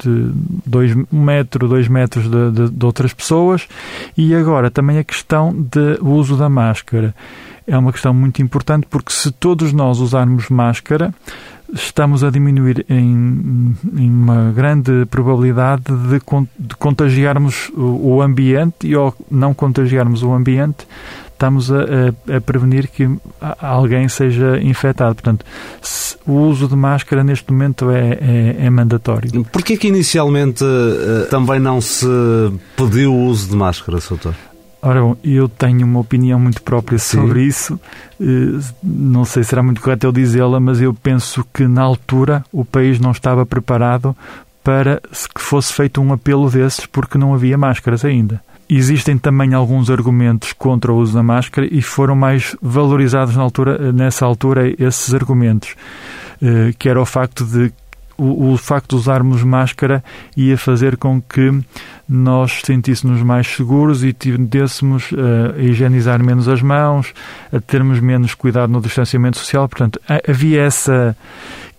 de 0.03 0.31
dois, 0.65 0.95
um 1.11 1.21
metro, 1.23 1.67
dois 1.67 1.87
metros 1.87 2.29
de, 2.29 2.51
de, 2.51 2.69
de 2.69 2.85
outras 2.85 3.13
pessoas 3.13 3.67
e 4.17 4.35
agora 4.35 4.69
também 4.69 4.97
a 4.97 5.03
questão 5.03 5.53
do 5.53 6.05
uso 6.07 6.35
da 6.35 6.49
máscara. 6.49 7.15
É 7.67 7.77
uma 7.77 7.91
questão 7.91 8.13
muito 8.13 8.41
importante 8.41 8.87
porque 8.89 9.13
se 9.13 9.31
todos 9.31 9.71
nós 9.71 9.99
usarmos 9.99 10.49
máscara, 10.49 11.13
estamos 11.73 12.23
a 12.23 12.29
diminuir 12.29 12.85
em, 12.89 13.75
em 13.95 14.09
uma 14.09 14.51
grande 14.51 15.05
probabilidade 15.05 15.83
de, 15.83 16.19
de 16.59 16.75
contagiarmos 16.75 17.69
o, 17.69 18.15
o, 18.15 18.21
ambiente 18.21 18.87
e 18.87 18.93
ao 18.93 19.15
não 19.29 19.53
contagiarmos 19.53 20.23
o 20.23 20.33
ambiente 20.33 20.85
estamos 21.41 21.71
a, 21.71 21.79
a, 21.79 22.37
a 22.37 22.41
prevenir 22.41 22.87
que 22.87 23.09
alguém 23.59 24.07
seja 24.07 24.59
infectado. 24.61 25.15
Portanto, 25.15 25.43
o 26.27 26.33
uso 26.33 26.67
de 26.67 26.75
máscara 26.75 27.23
neste 27.23 27.51
momento 27.51 27.89
é, 27.89 28.11
é, 28.11 28.65
é 28.65 28.69
mandatório. 28.69 29.43
Porquê 29.45 29.75
que 29.75 29.87
inicialmente 29.87 30.63
uh, 30.63 31.27
também 31.31 31.59
não 31.59 31.81
se 31.81 32.05
pediu 32.77 33.11
o 33.13 33.25
uso 33.25 33.49
de 33.49 33.55
máscara, 33.55 33.99
Soutor? 33.99 34.35
Ora 34.83 35.01
bom, 35.01 35.15
eu 35.23 35.47
tenho 35.47 35.85
uma 35.85 35.99
opinião 35.99 36.39
muito 36.39 36.61
própria 36.61 36.97
Sim. 36.97 37.19
sobre 37.19 37.43
isso. 37.43 37.79
Eh, 38.19 38.59
não 38.81 39.23
sei 39.23 39.43
se 39.43 39.49
será 39.49 39.61
muito 39.61 39.79
correto 39.79 40.07
eu 40.07 40.11
dizê-la, 40.11 40.59
mas 40.59 40.81
eu 40.81 40.91
penso 40.91 41.45
que 41.53 41.67
na 41.67 41.83
altura 41.83 42.43
o 42.51 42.65
país 42.65 42.99
não 42.99 43.11
estava 43.11 43.45
preparado 43.45 44.17
para 44.63 44.99
que 45.35 45.39
fosse 45.39 45.71
feito 45.71 46.01
um 46.01 46.11
apelo 46.11 46.49
desses 46.49 46.87
porque 46.87 47.15
não 47.15 47.31
havia 47.31 47.59
máscaras 47.59 48.03
ainda. 48.03 48.41
Existem 48.73 49.17
também 49.17 49.53
alguns 49.53 49.89
argumentos 49.89 50.53
contra 50.53 50.93
o 50.93 50.95
uso 50.95 51.13
da 51.13 51.21
máscara 51.21 51.67
e 51.69 51.81
foram 51.81 52.15
mais 52.15 52.55
valorizados 52.61 53.35
na 53.35 53.43
altura, 53.43 53.91
nessa 53.91 54.25
altura 54.25 54.73
esses 54.81 55.13
argumentos, 55.13 55.75
eh, 56.41 56.73
que 56.79 56.87
era 56.87 57.01
o 57.01 57.05
facto 57.05 57.43
de 57.43 57.69
o, 58.21 58.53
o, 58.53 58.57
facto 58.57 58.91
de 58.91 58.95
usarmos 58.95 59.43
máscara 59.43 60.03
ia 60.37 60.57
fazer 60.57 60.97
com 60.97 61.21
que 61.21 61.51
nós 62.07 62.61
sentíssemos 62.63 63.21
mais 63.23 63.47
seguros 63.47 64.03
e 64.03 64.13
tendêssemos 64.13 65.09
a 65.13 65.59
higienizar 65.59 66.23
menos 66.23 66.47
as 66.47 66.61
mãos, 66.61 67.13
a 67.51 67.59
termos 67.59 67.99
menos 67.99 68.33
cuidado 68.33 68.71
no 68.71 68.81
distanciamento 68.81 69.37
social. 69.37 69.67
Portanto, 69.67 69.99
havia 70.27 70.61
essa 70.61 71.15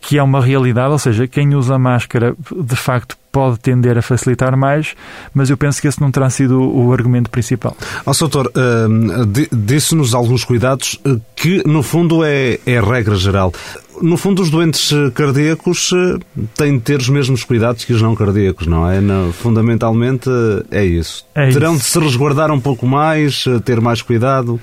que 0.03 0.19
é 0.19 0.23
uma 0.23 0.41
realidade, 0.41 0.91
ou 0.91 0.99
seja, 0.99 1.29
quem 1.29 1.55
usa 1.55 1.79
máscara 1.79 2.35
de 2.51 2.77
facto 2.77 3.17
pode 3.31 3.59
tender 3.61 3.97
a 3.97 4.03
facilitar 4.03 4.55
mais, 4.57 4.95
mas 5.33 5.49
eu 5.49 5.57
penso 5.57 5.81
que 5.81 5.89
esse 5.89 6.01
não 6.01 6.11
terá 6.11 6.29
sido 6.29 6.61
o 6.61 6.93
argumento 6.93 7.31
principal. 7.31 7.75
Ó, 8.05 8.13
Soutor, 8.13 8.49
uh, 8.49 9.47
disse-nos 9.51 10.15
alguns 10.15 10.45
cuidados 10.45 11.01
eh, 11.07 11.17
que, 11.35 11.67
no 11.67 11.83
fundo, 11.83 12.23
é, 12.25 12.59
é 12.67 12.79
regra 12.79 13.15
geral 13.15 13.53
no 14.01 14.17
fundo, 14.17 14.43
os 14.43 14.51
doentes 14.51 14.93
eh, 14.93 15.11
cardíacos 15.11 15.91
eh, 15.93 16.19
têm 16.55 16.79
de 16.79 16.81
ter 16.81 16.99
os 17.01 17.09
mesmos 17.09 17.45
cuidados 17.45 17.85
que 17.85 17.93
os 17.93 18.01
não 18.01 18.15
cardíacos, 18.15 18.67
não 18.67 18.89
é? 18.89 19.01
fundamentalmente 19.33 20.31
é 20.71 20.85
isso. 20.85 21.27
É 21.35 21.51
Terão 21.51 21.75
isso. 21.75 21.85
de 21.85 21.91
se 21.91 21.99
resguardar 21.99 22.51
um 22.51 22.61
pouco 22.61 22.87
mais, 22.87 23.45
eh, 23.47 23.59
ter 23.61 23.81
mais 23.81 24.01
cuidado, 24.01 24.61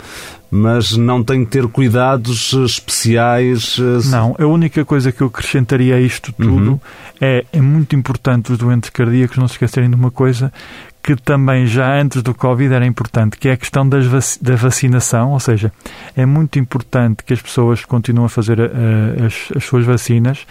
mas 0.50 0.98
não 0.98 1.24
têm 1.24 1.42
de 1.42 1.46
ter 1.48 1.68
cuidados 1.68 2.54
especiais. 2.54 3.78
Não, 4.10 4.36
a 4.40 4.46
única 4.46 4.84
coisa 4.84 5.12
que 5.12 5.22
eu 5.22 5.28
acrescentaria 5.28 5.96
a 5.96 6.02
isto 6.02 6.34
tudo 6.34 6.72
uhum. 6.72 6.80
é, 7.22 7.46
é 7.54 7.62
muito 7.62 7.96
importante 7.96 8.52
os 8.52 8.58
doentes 8.58 8.90
cardíacos 8.90 9.38
não 9.38 9.48
se 9.48 9.54
esquecerem 9.54 9.90
de 9.90 9.96
uma 9.96 10.10
coisa 10.10 10.52
que 11.02 11.16
também 11.16 11.66
já 11.66 12.00
antes 12.00 12.22
do 12.22 12.36
Covid 12.36 12.74
era 12.74 12.86
importante, 12.86 13.38
que 13.38 13.48
é 13.50 13.54
a 13.54 13.58
questão 13.58 13.88
vac 13.90 14.38
da 14.42 14.56
vacinação, 14.56 15.32
ou 15.32 15.40
seja, 15.40 15.72
é 16.16 16.26
muito 16.26 16.60
importante 16.60 17.24
que 17.24 17.34
as 17.34 17.42
pessoas 17.42 17.86
continuem 17.86 18.26
a 18.26 18.30
fazer 18.30 18.60
uh, 18.60 19.26
as, 19.26 19.56
as 19.56 19.64
suas 19.64 19.86
vacinas, 19.86 20.46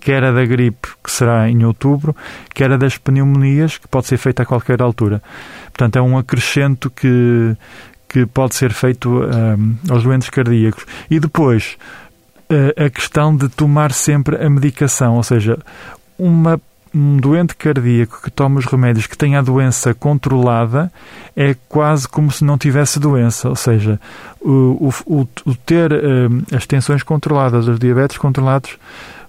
quer 0.00 0.22
a 0.22 0.32
da 0.32 0.44
gripe, 0.44 0.88
que 1.02 1.10
será 1.10 1.48
em 1.48 1.64
outubro, 1.64 2.14
quer 2.54 2.70
a 2.70 2.76
das 2.76 2.98
pneumonias, 2.98 3.78
que 3.78 3.88
pode 3.88 4.06
ser 4.06 4.18
feita 4.18 4.42
a 4.42 4.46
qualquer 4.46 4.82
altura. 4.82 5.22
Portanto, 5.66 5.96
é 5.96 6.02
um 6.02 6.18
acrescento 6.18 6.90
que, 6.90 7.56
que 8.06 8.26
pode 8.26 8.54
ser 8.54 8.72
feito 8.72 9.24
eh, 9.24 9.90
aos 9.90 10.02
doentes 10.02 10.28
cardíacos. 10.28 10.84
E 11.10 11.18
depois, 11.18 11.78
a 12.76 12.90
questão 12.90 13.34
de 13.34 13.48
tomar 13.48 13.92
sempre 13.92 14.36
a 14.36 14.48
medicação, 14.50 15.16
ou 15.16 15.22
seja, 15.22 15.58
uma 16.18 16.60
um 16.94 17.16
doente 17.16 17.56
cardíaco 17.56 18.20
que 18.22 18.30
toma 18.30 18.58
os 18.58 18.66
remédios 18.66 19.06
que 19.06 19.18
tem 19.18 19.36
a 19.36 19.42
doença 19.42 19.92
controlada 19.92 20.92
é 21.36 21.56
quase 21.68 22.06
como 22.06 22.30
se 22.30 22.44
não 22.44 22.56
tivesse 22.56 23.00
doença, 23.00 23.48
ou 23.48 23.56
seja, 23.56 24.00
o, 24.40 24.92
o, 25.06 25.28
o 25.44 25.54
ter 25.56 25.92
uh, 25.92 26.56
as 26.56 26.66
tensões 26.66 27.02
controladas, 27.02 27.66
os 27.66 27.78
diabetes 27.78 28.16
controlados, 28.16 28.78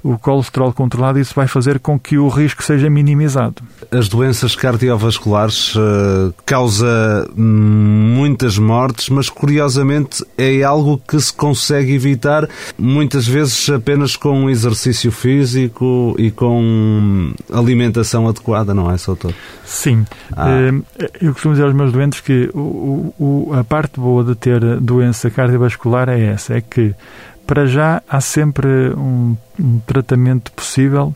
o 0.06 0.20
colesterol 0.20 0.72
controlado, 0.72 1.20
isso 1.20 1.34
vai 1.34 1.48
fazer 1.48 1.80
com 1.80 2.00
que 2.00 2.15
o 2.15 2.28
risco 2.28 2.62
seja 2.62 2.88
minimizado. 2.91 3.56
As 3.89 4.08
doenças 4.08 4.56
cardiovasculares 4.56 5.74
uh, 5.74 6.32
causa 6.46 7.28
muitas 7.36 8.60
mortes, 8.60 9.10
mas 9.10 9.30
curiosamente 9.30 10.24
é 10.38 10.62
algo 10.62 11.02
que 11.08 11.20
se 11.20 11.34
consegue 11.34 11.96
evitar 11.96 12.48
muitas 12.78 13.28
vezes 13.28 13.68
apenas 13.68 14.15
com 14.15 14.41
um 14.41 14.48
exercício 14.48 15.12
físico 15.12 16.15
e 16.20 16.30
com 16.30 17.34
alimentação 17.52 18.28
adequada, 18.28 18.76
não 18.76 18.91
é, 18.91 19.00
Soutor? 19.00 19.34
Sim. 19.63 20.06
Ah. 20.38 20.52
Eh, 21.00 21.10
eu 21.20 21.34
costumo 21.34 21.56
dizer 21.56 21.65
aos 21.65 21.74
meus 21.74 21.91
doentes 21.91 22.22
que 22.22 22.48
o, 22.54 23.12
o, 23.20 23.54
a 23.56 23.63
parte 23.63 24.00
boa 24.00 24.24
de 24.24 24.36
ter 24.36 24.80
doença 24.80 25.32
cardiovascular 25.32 26.10
é 26.10 26.26
essa, 26.26 26.54
é 26.54 26.62
que 26.62 26.94
para 27.45 27.65
já 27.65 28.01
há 28.10 28.19
sempre 28.21 28.67
um, 28.95 29.36
um 29.60 29.79
tratamento 29.79 30.51
possível 30.51 31.15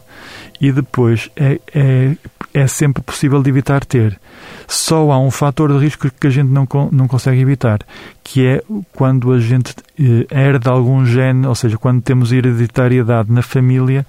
e 0.61 0.71
depois 0.71 1.29
é, 1.35 1.59
é, 1.73 2.15
é 2.53 2.67
sempre 2.67 3.01
possível 3.01 3.41
de 3.41 3.49
evitar 3.49 3.85
ter. 3.85 4.19
Só 4.67 5.11
há 5.11 5.19
um 5.19 5.31
fator 5.31 5.71
de 5.71 5.79
risco 5.79 6.09
que 6.11 6.27
a 6.27 6.29
gente 6.29 6.49
não, 6.49 6.67
não 6.91 7.07
consegue 7.07 7.41
evitar, 7.41 7.79
que 8.23 8.45
é 8.45 8.63
quando 8.93 9.31
a 9.31 9.39
gente 9.39 9.73
eh, 9.99 10.27
herda 10.29 10.69
algum 10.69 11.05
gene, 11.05 11.47
ou 11.47 11.55
seja, 11.55 11.77
quando 11.77 12.01
temos 12.01 12.31
hereditariedade 12.31 13.31
na 13.31 13.41
família, 13.41 14.05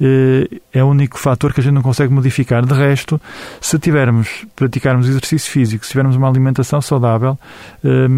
eh, 0.00 0.60
é 0.72 0.84
o 0.84 0.88
único 0.88 1.18
fator 1.18 1.52
que 1.52 1.60
a 1.60 1.62
gente 1.62 1.74
não 1.74 1.82
consegue 1.82 2.12
modificar. 2.12 2.64
De 2.64 2.74
resto, 2.74 3.20
se 3.60 3.78
tivermos, 3.78 4.46
praticarmos 4.54 5.08
exercício 5.08 5.50
físico, 5.50 5.84
se 5.84 5.90
tivermos 5.90 6.16
uma 6.16 6.28
alimentação 6.28 6.80
saudável, 6.80 7.38
eh, 7.82 8.08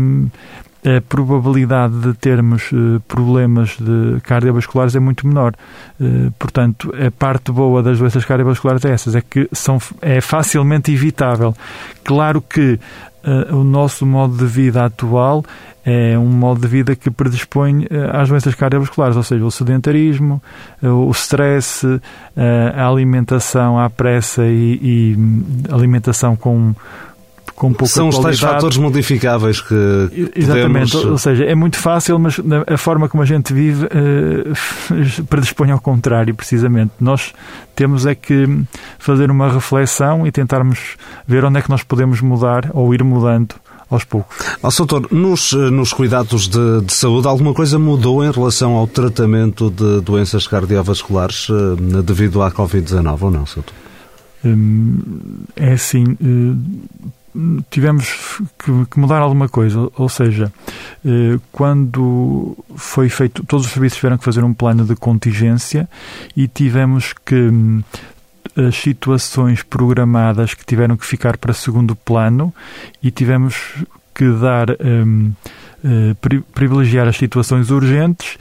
a 0.86 1.00
probabilidade 1.00 1.98
de 1.98 2.14
termos 2.14 2.70
uh, 2.70 3.00
problemas 3.08 3.76
de 3.76 4.20
cardiovasculares 4.20 4.94
é 4.94 5.00
muito 5.00 5.26
menor. 5.26 5.52
Uh, 6.00 6.30
portanto, 6.38 6.94
a 6.94 7.10
parte 7.10 7.50
boa 7.50 7.82
das 7.82 7.98
doenças 7.98 8.24
cardiovasculares 8.24 8.84
é 8.84 8.92
essas, 8.92 9.16
é 9.16 9.20
que 9.20 9.48
são, 9.52 9.78
é 10.00 10.20
facilmente 10.20 10.92
evitável. 10.92 11.56
Claro 12.04 12.40
que 12.40 12.78
uh, 13.24 13.56
o 13.56 13.64
nosso 13.64 14.06
modo 14.06 14.36
de 14.36 14.46
vida 14.46 14.84
atual 14.84 15.44
é 15.84 16.16
um 16.16 16.28
modo 16.28 16.60
de 16.60 16.68
vida 16.68 16.94
que 16.94 17.10
predispõe 17.10 17.86
às 18.12 18.28
doenças 18.28 18.56
cardiovasculares, 18.56 19.16
ou 19.16 19.22
seja, 19.22 19.44
o 19.44 19.50
sedentarismo, 19.52 20.42
o 20.82 21.08
stress, 21.12 21.86
a 22.74 22.88
alimentação 22.88 23.78
à 23.78 23.88
pressa 23.88 24.44
e, 24.46 24.80
e 24.82 25.16
alimentação 25.72 26.34
com 26.34 26.74
com 27.56 27.72
pouca 27.72 27.92
São 27.92 28.08
os 28.08 28.18
tais 28.18 28.38
fatores 28.38 28.76
modificáveis 28.76 29.60
que 29.60 29.74
Exatamente, 30.36 30.92
podemos... 30.92 31.12
ou 31.12 31.18
seja, 31.18 31.44
é 31.44 31.54
muito 31.54 31.78
fácil, 31.78 32.18
mas 32.18 32.36
a 32.66 32.76
forma 32.76 33.08
como 33.08 33.22
a 33.22 33.26
gente 33.26 33.52
vive 33.52 33.86
uh, 33.86 35.24
predispõe 35.26 35.70
ao 35.70 35.80
contrário, 35.80 36.34
precisamente. 36.34 36.92
Nós 37.00 37.32
temos 37.74 38.04
é 38.04 38.14
que 38.14 38.46
fazer 38.98 39.30
uma 39.30 39.50
reflexão 39.50 40.26
e 40.26 40.30
tentarmos 40.30 40.96
ver 41.26 41.44
onde 41.44 41.58
é 41.58 41.62
que 41.62 41.70
nós 41.70 41.82
podemos 41.82 42.20
mudar 42.20 42.70
ou 42.74 42.94
ir 42.94 43.02
mudando 43.02 43.54
aos 43.88 44.04
poucos. 44.04 44.36
Oh, 44.62 44.70
Soutor, 44.70 45.08
nos, 45.10 45.52
eh, 45.52 45.70
nos 45.70 45.92
cuidados 45.92 46.48
de, 46.48 46.82
de, 46.82 46.92
saúde, 46.92 47.26
alguma 47.28 47.54
coisa 47.54 47.78
mudou 47.78 48.24
em 48.24 48.30
relação 48.30 48.72
ao 48.74 48.86
tratamento 48.86 49.70
de 49.70 50.00
doenças 50.00 50.46
cardiovasculares 50.46 51.48
uh, 51.48 51.76
devido 52.02 52.42
à 52.42 52.50
Covid-19 52.50 53.22
ou 53.22 53.30
não, 53.30 53.46
Soutor? 53.46 53.74
Hum, 54.44 54.98
é 55.56 55.72
assim, 55.72 56.16
tivemos 57.70 58.40
que, 58.58 58.98
mudar 58.98 59.20
alguma 59.20 59.48
coisa, 59.48 59.90
ou 59.96 60.08
seja, 60.08 60.52
eh, 61.04 61.38
quando 61.52 62.56
foi 62.76 63.08
feito, 63.08 63.44
todos 63.44 63.66
os 63.66 63.72
serviços 63.72 63.98
tiveram 63.98 64.18
que 64.18 64.24
fazer 64.24 64.44
um 64.44 64.54
plano 64.54 64.84
de 64.84 64.94
contingência 64.96 65.88
e 66.36 66.48
tivemos 66.48 67.14
que 67.24 67.34
hum, 67.34 67.82
as 68.56 68.76
situações 68.76 69.62
programadas 69.62 70.54
que 70.54 70.64
tiveram 70.64 70.96
que 70.96 71.04
ficar 71.04 71.36
para 71.36 71.52
segundo 71.52 71.94
plano 71.94 72.54
e 73.02 73.10
tivemos 73.10 73.84
que 74.14 74.30
dar 74.30 74.70
um, 74.70 75.32
eh, 75.84 76.16
privilegiar 76.54 77.06
as 77.06 77.16
situações 77.16 77.70
urgentes 77.70 78.38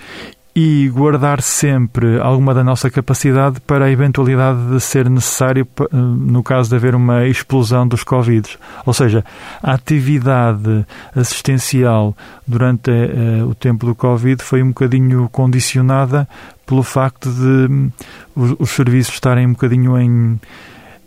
e 0.55 0.87
guardar 0.87 1.41
sempre 1.41 2.17
alguma 2.21 2.53
da 2.53 2.63
nossa 2.63 2.89
capacidade 2.89 3.59
para 3.59 3.85
a 3.85 3.91
eventualidade 3.91 4.69
de 4.69 4.79
ser 4.79 5.09
necessário 5.09 5.67
eh, 5.81 5.83
no 5.91 6.41
caso 6.41 6.69
de 6.69 6.77
haver 6.77 6.95
uma 6.95 7.25
explosão 7.27 7.85
dos 7.85 8.05
Covid. 8.05 8.57
Ou 8.85 8.93
seja, 8.93 9.25
a 9.61 9.73
atividade 9.73 10.85
assistencial 11.13 12.15
durante 12.47 12.89
uh, 12.89 13.49
o 13.49 13.53
tempo 13.53 13.85
do 13.85 13.93
Covid 13.93 14.41
foi 14.41 14.63
um 14.63 14.69
bocadinho 14.69 15.27
condicionada 15.29 16.25
pelo 16.65 16.83
facto 16.83 17.29
de 17.29 17.71
um, 17.71 17.91
os, 18.33 18.55
os, 18.57 18.69
serviços 18.69 19.15
estarem 19.15 19.45
um 19.47 19.51
bocadinho 19.51 19.99
em 19.99 20.39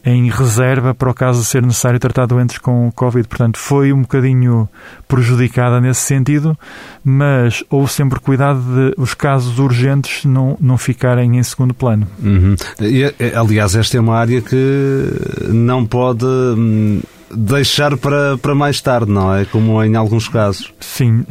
em 0.04 0.30
reserva 0.30 0.94
para 0.94 1.11
o 1.11 1.14
caso 1.14 1.40
de 1.40 1.46
ser 1.46 1.62
necessário 1.62 1.98
tratar 1.98 2.26
doentes 2.26 2.58
com 2.58 2.90
Covid. 2.92 3.26
Portanto, 3.26 3.58
foi 3.58 3.92
um 3.92 4.02
bocadinho 4.02 4.68
prejudicada 5.06 5.80
nesse 5.80 6.00
sentido, 6.00 6.56
mas 7.04 7.64
houve 7.68 7.92
sempre 7.92 8.20
cuidado 8.20 8.61
de 8.61 8.94
os 8.96 9.14
casos 9.14 9.58
urgentes 9.58 10.24
não, 10.24 10.56
não 10.61 10.78
ficarem 10.78 11.38
em 11.38 11.42
segundo 11.42 11.74
plano. 11.74 12.06
Uhum. 12.22 12.56
E, 12.80 13.04
aliás, 13.34 13.74
esta 13.74 13.96
é 13.96 14.00
uma 14.00 14.16
área 14.16 14.40
que 14.40 15.46
não 15.48 15.84
pode 15.84 16.24
hum, 16.24 17.00
deixar 17.30 17.96
para, 17.96 18.38
para 18.38 18.54
mais 18.54 18.80
tarde, 18.80 19.10
não 19.10 19.34
é? 19.34 19.44
Como 19.44 19.82
em 19.82 19.96
alguns 19.96 20.28
casos. 20.28 20.72
Sim, 20.80 21.24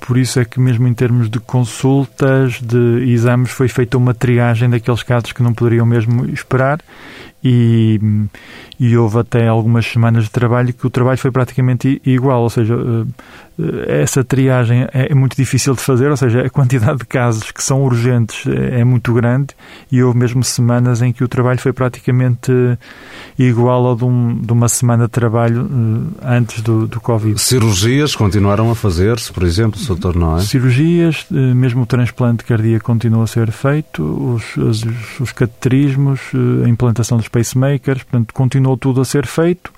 por 0.00 0.16
isso 0.16 0.38
é 0.40 0.44
que 0.44 0.60
mesmo 0.60 0.86
em 0.86 0.94
termos 0.94 1.30
de 1.30 1.40
consultas, 1.40 2.60
de 2.60 3.10
exames, 3.10 3.50
foi 3.50 3.68
feita 3.68 3.96
uma 3.96 4.14
triagem 4.14 4.68
daqueles 4.68 5.02
casos 5.02 5.32
que 5.32 5.42
não 5.42 5.54
poderiam 5.54 5.86
mesmo 5.86 6.26
esperar 6.26 6.80
e, 7.42 8.00
e 8.78 8.96
houve 8.96 9.18
até 9.18 9.48
algumas 9.48 9.86
semanas 9.86 10.24
de 10.24 10.30
trabalho 10.30 10.72
que 10.72 10.86
o 10.86 10.90
trabalho 10.90 11.18
foi 11.18 11.32
praticamente 11.32 12.00
igual, 12.06 12.42
ou 12.42 12.50
seja, 12.50 12.74
eh, 12.74 13.04
eh, 13.58 14.02
essa 14.02 14.22
triagem 14.22 14.86
é 14.92 15.12
muito 15.14 15.36
difícil 15.36 15.74
de 15.74 15.80
fazer, 15.80 16.08
ou 16.10 16.16
seja, 16.16 16.42
a 16.42 16.50
quantidade 16.50 16.98
de 16.98 17.04
casos 17.04 17.50
que 17.50 17.62
são 17.62 17.82
urgentes 17.82 18.46
é 18.46 18.84
muito 18.84 19.12
grande 19.12 19.48
e 19.90 20.02
houve 20.02 20.16
mesmo 20.16 20.44
semanas 20.44 21.02
em 21.02 21.12
que 21.12 21.24
o 21.24 21.28
trabalho 21.28 21.58
foi 21.58 21.72
praticamente 21.72 22.52
igual 23.36 23.84
ao 23.86 23.96
de, 23.96 24.04
um, 24.04 24.36
de 24.36 24.52
uma 24.52 24.68
semana 24.68 25.04
de 25.04 25.10
trabalho 25.10 25.68
eh, 26.22 26.36
antes 26.36 26.62
do, 26.62 26.86
do 26.86 27.00
Covid. 27.00 27.40
Cirurgias 27.40 28.14
continuaram 28.14 28.70
a 28.70 28.76
fazer-se, 28.76 29.32
por 29.32 29.42
exemplo, 29.42 29.80
doutor, 29.86 30.14
não 30.14 30.38
é? 30.38 30.40
Cirurgias, 30.40 31.26
mesmo 31.30 31.82
o 31.82 31.86
transplante 31.86 32.44
cardíaco 32.44 32.84
continua 32.84 33.24
a 33.24 33.26
ser 33.26 33.50
feito, 33.50 34.04
os, 34.04 34.56
os, 34.56 35.20
os 35.20 35.32
cateterismos, 35.32 36.20
a 36.64 36.68
implantação 36.68 37.18
dos 37.18 37.28
pacemakers, 37.28 38.04
portanto, 38.04 38.32
continuou 38.68 38.76
tudo 38.76 39.00
a 39.00 39.04
ser 39.04 39.26
feito. 39.26 39.72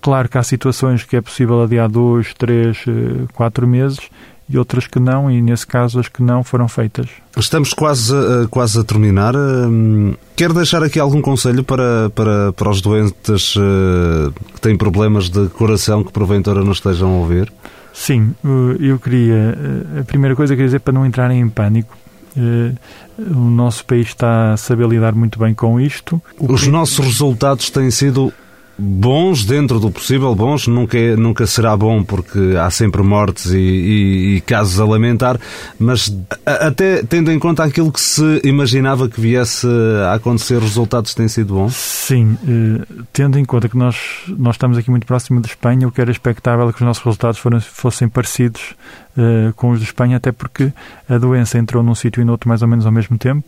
Claro 0.00 0.28
que 0.28 0.36
há 0.36 0.42
situações 0.42 1.02
que 1.02 1.16
é 1.16 1.20
possível 1.20 1.62
adiar 1.62 1.88
dois, 1.88 2.34
três, 2.34 2.84
eh, 2.86 3.24
quatro 3.32 3.66
meses 3.66 3.98
e 4.46 4.58
outras 4.58 4.86
que 4.86 5.00
não, 5.00 5.30
e 5.30 5.40
nesse 5.40 5.66
caso 5.66 5.98
as 5.98 6.08
que 6.08 6.22
não 6.22 6.44
foram 6.44 6.68
feitas. 6.68 7.08
Estamos 7.34 7.72
quase, 7.72 8.14
a, 8.14 8.46
quase 8.48 8.78
a 8.78 8.84
terminar. 8.84 9.34
Hum, 9.34 10.14
quer 10.36 10.52
deixar 10.52 10.82
aqui 10.82 11.00
algum 11.00 11.22
conselho 11.22 11.64
para, 11.64 12.10
para, 12.14 12.52
para 12.52 12.70
os 12.70 12.82
doentes 12.82 13.54
eh, 13.56 14.30
que 14.52 14.60
têm 14.60 14.76
problemas 14.76 15.30
de 15.30 15.48
coração 15.48 16.04
que 16.04 16.12
porventura 16.12 16.62
não 16.62 16.72
estejam 16.72 17.08
a 17.08 17.18
ouvir? 17.20 17.50
Sim, 17.94 18.34
eu 18.80 18.98
queria. 18.98 19.56
Eh, 19.96 20.00
a 20.00 20.04
primeira 20.04 20.36
coisa 20.36 20.50
que 20.50 20.60
eu 20.60 20.64
queria 20.64 20.68
dizer 20.68 20.80
para 20.80 20.92
não 20.92 21.06
entrarem 21.06 21.40
em 21.40 21.48
pânico 21.48 21.96
eh, 21.96 22.03
o 22.36 23.50
nosso 23.50 23.84
país 23.84 24.08
está 24.08 24.52
a 24.52 24.56
saber 24.56 24.88
lidar 24.88 25.14
muito 25.14 25.38
bem 25.38 25.54
com 25.54 25.80
isto. 25.80 26.20
Os 26.38 26.66
nossos 26.66 26.98
resultados 26.98 27.70
têm 27.70 27.90
sido 27.90 28.32
bons 28.76 29.44
dentro 29.44 29.78
do 29.78 29.90
possível, 29.90 30.34
bons, 30.34 30.66
nunca, 30.66 30.98
é, 30.98 31.14
nunca 31.16 31.46
será 31.46 31.76
bom 31.76 32.02
porque 32.02 32.56
há 32.58 32.70
sempre 32.70 33.02
mortes 33.02 33.46
e, 33.46 33.58
e, 33.58 34.36
e 34.36 34.40
casos 34.40 34.80
a 34.80 34.84
lamentar, 34.84 35.38
mas 35.78 36.14
a, 36.44 36.68
até 36.68 37.02
tendo 37.02 37.30
em 37.30 37.38
conta 37.38 37.62
aquilo 37.62 37.92
que 37.92 38.00
se 38.00 38.40
imaginava 38.44 39.08
que 39.08 39.20
viesse 39.20 39.66
a 40.08 40.14
acontecer, 40.14 40.56
os 40.56 40.64
resultados 40.64 41.14
têm 41.14 41.28
sido 41.28 41.54
bons? 41.54 41.74
Sim, 41.74 42.36
eh, 42.42 43.04
tendo 43.12 43.38
em 43.38 43.44
conta 43.44 43.68
que 43.68 43.76
nós, 43.76 43.96
nós 44.28 44.56
estamos 44.56 44.76
aqui 44.76 44.90
muito 44.90 45.06
próximo 45.06 45.40
de 45.40 45.48
Espanha, 45.48 45.86
o 45.86 45.92
que 45.92 46.00
era 46.00 46.10
expectável 46.10 46.68
é 46.68 46.72
que 46.72 46.78
os 46.78 46.86
nossos 46.86 47.02
resultados 47.04 47.38
foram, 47.38 47.60
fossem 47.60 48.08
parecidos 48.08 48.74
eh, 49.16 49.52
com 49.54 49.70
os 49.70 49.78
de 49.78 49.84
Espanha, 49.84 50.16
até 50.16 50.32
porque 50.32 50.72
a 51.08 51.16
doença 51.16 51.58
entrou 51.58 51.82
num 51.82 51.94
sítio 51.94 52.20
e 52.20 52.24
no 52.24 52.32
outro 52.32 52.48
mais 52.48 52.62
ou 52.62 52.68
menos 52.68 52.86
ao 52.86 52.92
mesmo 52.92 53.16
tempo, 53.16 53.46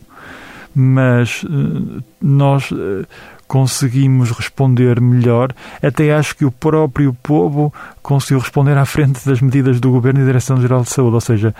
mas 0.73 1.43
eh, 1.43 2.01
nós 2.21 2.71
conseguimos 3.47 4.31
responder 4.31 4.99
melhor. 4.99 5.53
Até 5.81 6.13
acho 6.13 6.35
que 6.35 6.45
o 6.45 6.51
próprio 6.51 7.13
povo 7.23 7.73
conseguiu 8.01 8.39
responder 8.39 8.77
à 8.77 8.85
frente 8.85 9.25
das 9.25 9.41
medidas 9.41 9.79
do 9.79 9.89
Governo 9.89 10.19
e 10.19 10.23
da 10.23 10.27
Direção-Geral 10.27 10.81
de 10.81 10.89
Saúde. 10.89 11.15
Ou 11.15 11.21
seja, 11.21 11.55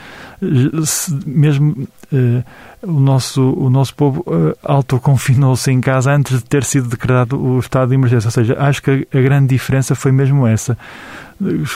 mesmo 1.26 1.88
uh, 2.12 2.44
o, 2.82 3.00
nosso, 3.00 3.42
o 3.54 3.70
nosso 3.70 3.96
povo 3.96 4.22
uh, 4.28 4.56
autoconfinou-se 4.64 5.72
em 5.72 5.80
casa 5.80 6.12
antes 6.12 6.38
de 6.38 6.44
ter 6.44 6.64
sido 6.64 6.90
declarado 6.90 7.42
o 7.42 7.60
estado 7.60 7.90
de 7.90 7.96
emergência. 7.96 8.28
Ou 8.28 8.32
seja, 8.32 8.58
acho 8.60 8.82
que 8.82 9.08
a, 9.12 9.18
a 9.18 9.22
grande 9.22 9.48
diferença 9.48 9.96
foi 9.96 10.12
mesmo 10.12 10.46
essa. 10.46 10.78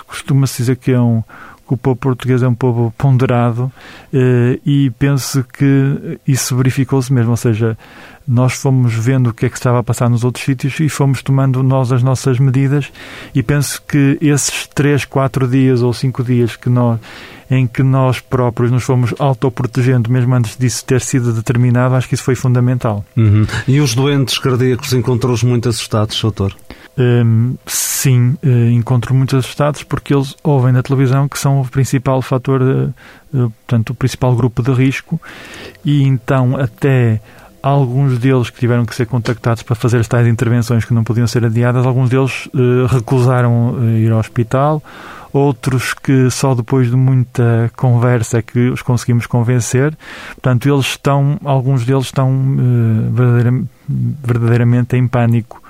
Costuma-se 0.07 0.57
dizer 0.57 0.75
que 0.75 0.91
é 0.91 0.99
um 0.99 1.23
o 1.71 1.77
povo 1.77 1.95
português 1.95 2.43
é 2.43 2.47
um 2.47 2.53
povo 2.53 2.93
ponderado 2.97 3.71
eh, 4.13 4.59
e 4.65 4.89
penso 4.99 5.41
que 5.43 6.19
isso 6.27 6.55
verificou-se 6.57 7.11
mesmo, 7.13 7.31
ou 7.31 7.37
seja, 7.37 7.77
nós 8.27 8.53
fomos 8.53 8.93
vendo 8.93 9.29
o 9.29 9.33
que 9.33 9.45
é 9.45 9.49
que 9.49 9.57
estava 9.57 9.79
a 9.79 9.83
passar 9.83 10.09
nos 10.09 10.23
outros 10.23 10.43
sítios 10.45 10.79
e 10.79 10.87
fomos 10.89 11.21
tomando 11.21 11.63
nós 11.63 11.91
as 11.91 12.03
nossas 12.03 12.39
medidas 12.39 12.91
e 13.33 13.41
penso 13.41 13.81
que 13.87 14.17
esses 14.21 14.67
três, 14.67 15.05
quatro 15.05 15.47
dias 15.47 15.81
ou 15.81 15.93
cinco 15.93 16.23
dias 16.23 16.55
que 16.55 16.69
nós, 16.69 16.99
em 17.49 17.67
que 17.67 17.83
nós 17.83 18.19
próprios 18.19 18.71
nos 18.71 18.83
fomos 18.83 19.13
autoprotegendo, 19.19 20.09
mesmo 20.09 20.33
antes 20.33 20.57
disso 20.57 20.85
ter 20.85 21.01
sido 21.01 21.33
determinado, 21.33 21.95
acho 21.95 22.07
que 22.07 22.15
isso 22.15 22.23
foi 22.23 22.35
fundamental. 22.35 23.03
Uhum. 23.17 23.45
E 23.67 23.79
os 23.81 23.93
doentes 23.93 24.37
cardíacos 24.37 24.93
encontrou-os 24.93 25.43
muito 25.43 25.67
assustados, 25.67 26.19
doutor? 26.21 26.55
Um, 26.97 27.55
sim, 27.65 28.37
uh, 28.43 28.69
encontro 28.71 29.13
muitos 29.13 29.39
assustados 29.39 29.83
porque 29.83 30.13
eles 30.13 30.35
ouvem 30.43 30.73
na 30.73 30.83
televisão 30.83 31.27
que 31.27 31.39
são 31.39 31.61
o 31.61 31.67
principal 31.67 32.21
fator, 32.21 32.93
portanto, 33.31 33.91
o 33.91 33.95
principal 33.95 34.35
grupo 34.35 34.61
de 34.61 34.71
risco 34.73 35.19
e 35.85 36.03
então 36.03 36.57
até 36.57 37.21
alguns 37.61 38.17
deles 38.17 38.49
que 38.49 38.59
tiveram 38.59 38.85
que 38.85 38.95
ser 38.95 39.05
contactados 39.05 39.63
para 39.63 39.75
fazer 39.75 40.05
tais 40.05 40.27
intervenções 40.27 40.85
que 40.85 40.93
não 40.93 41.03
podiam 41.03 41.27
ser 41.27 41.45
adiadas, 41.45 41.85
alguns 41.85 42.09
deles 42.09 42.49
recusaram 42.89 43.77
ir 43.97 44.11
ao 44.11 44.19
hospital, 44.19 44.81
outros 45.33 45.93
que 45.93 46.29
só 46.29 46.53
depois 46.53 46.89
de 46.89 46.95
muita 46.95 47.71
conversa 47.75 48.39
é 48.39 48.41
que 48.41 48.69
os 48.69 48.81
conseguimos 48.81 49.27
convencer. 49.27 49.95
Portanto, 50.33 50.67
eles 50.67 50.87
estão, 50.87 51.39
alguns 51.43 51.85
deles 51.85 52.05
estão 52.05 52.29
verdadeiramente, 53.13 53.69
verdadeiramente 53.87 54.97
em 54.97 55.07
pânico 55.07 55.61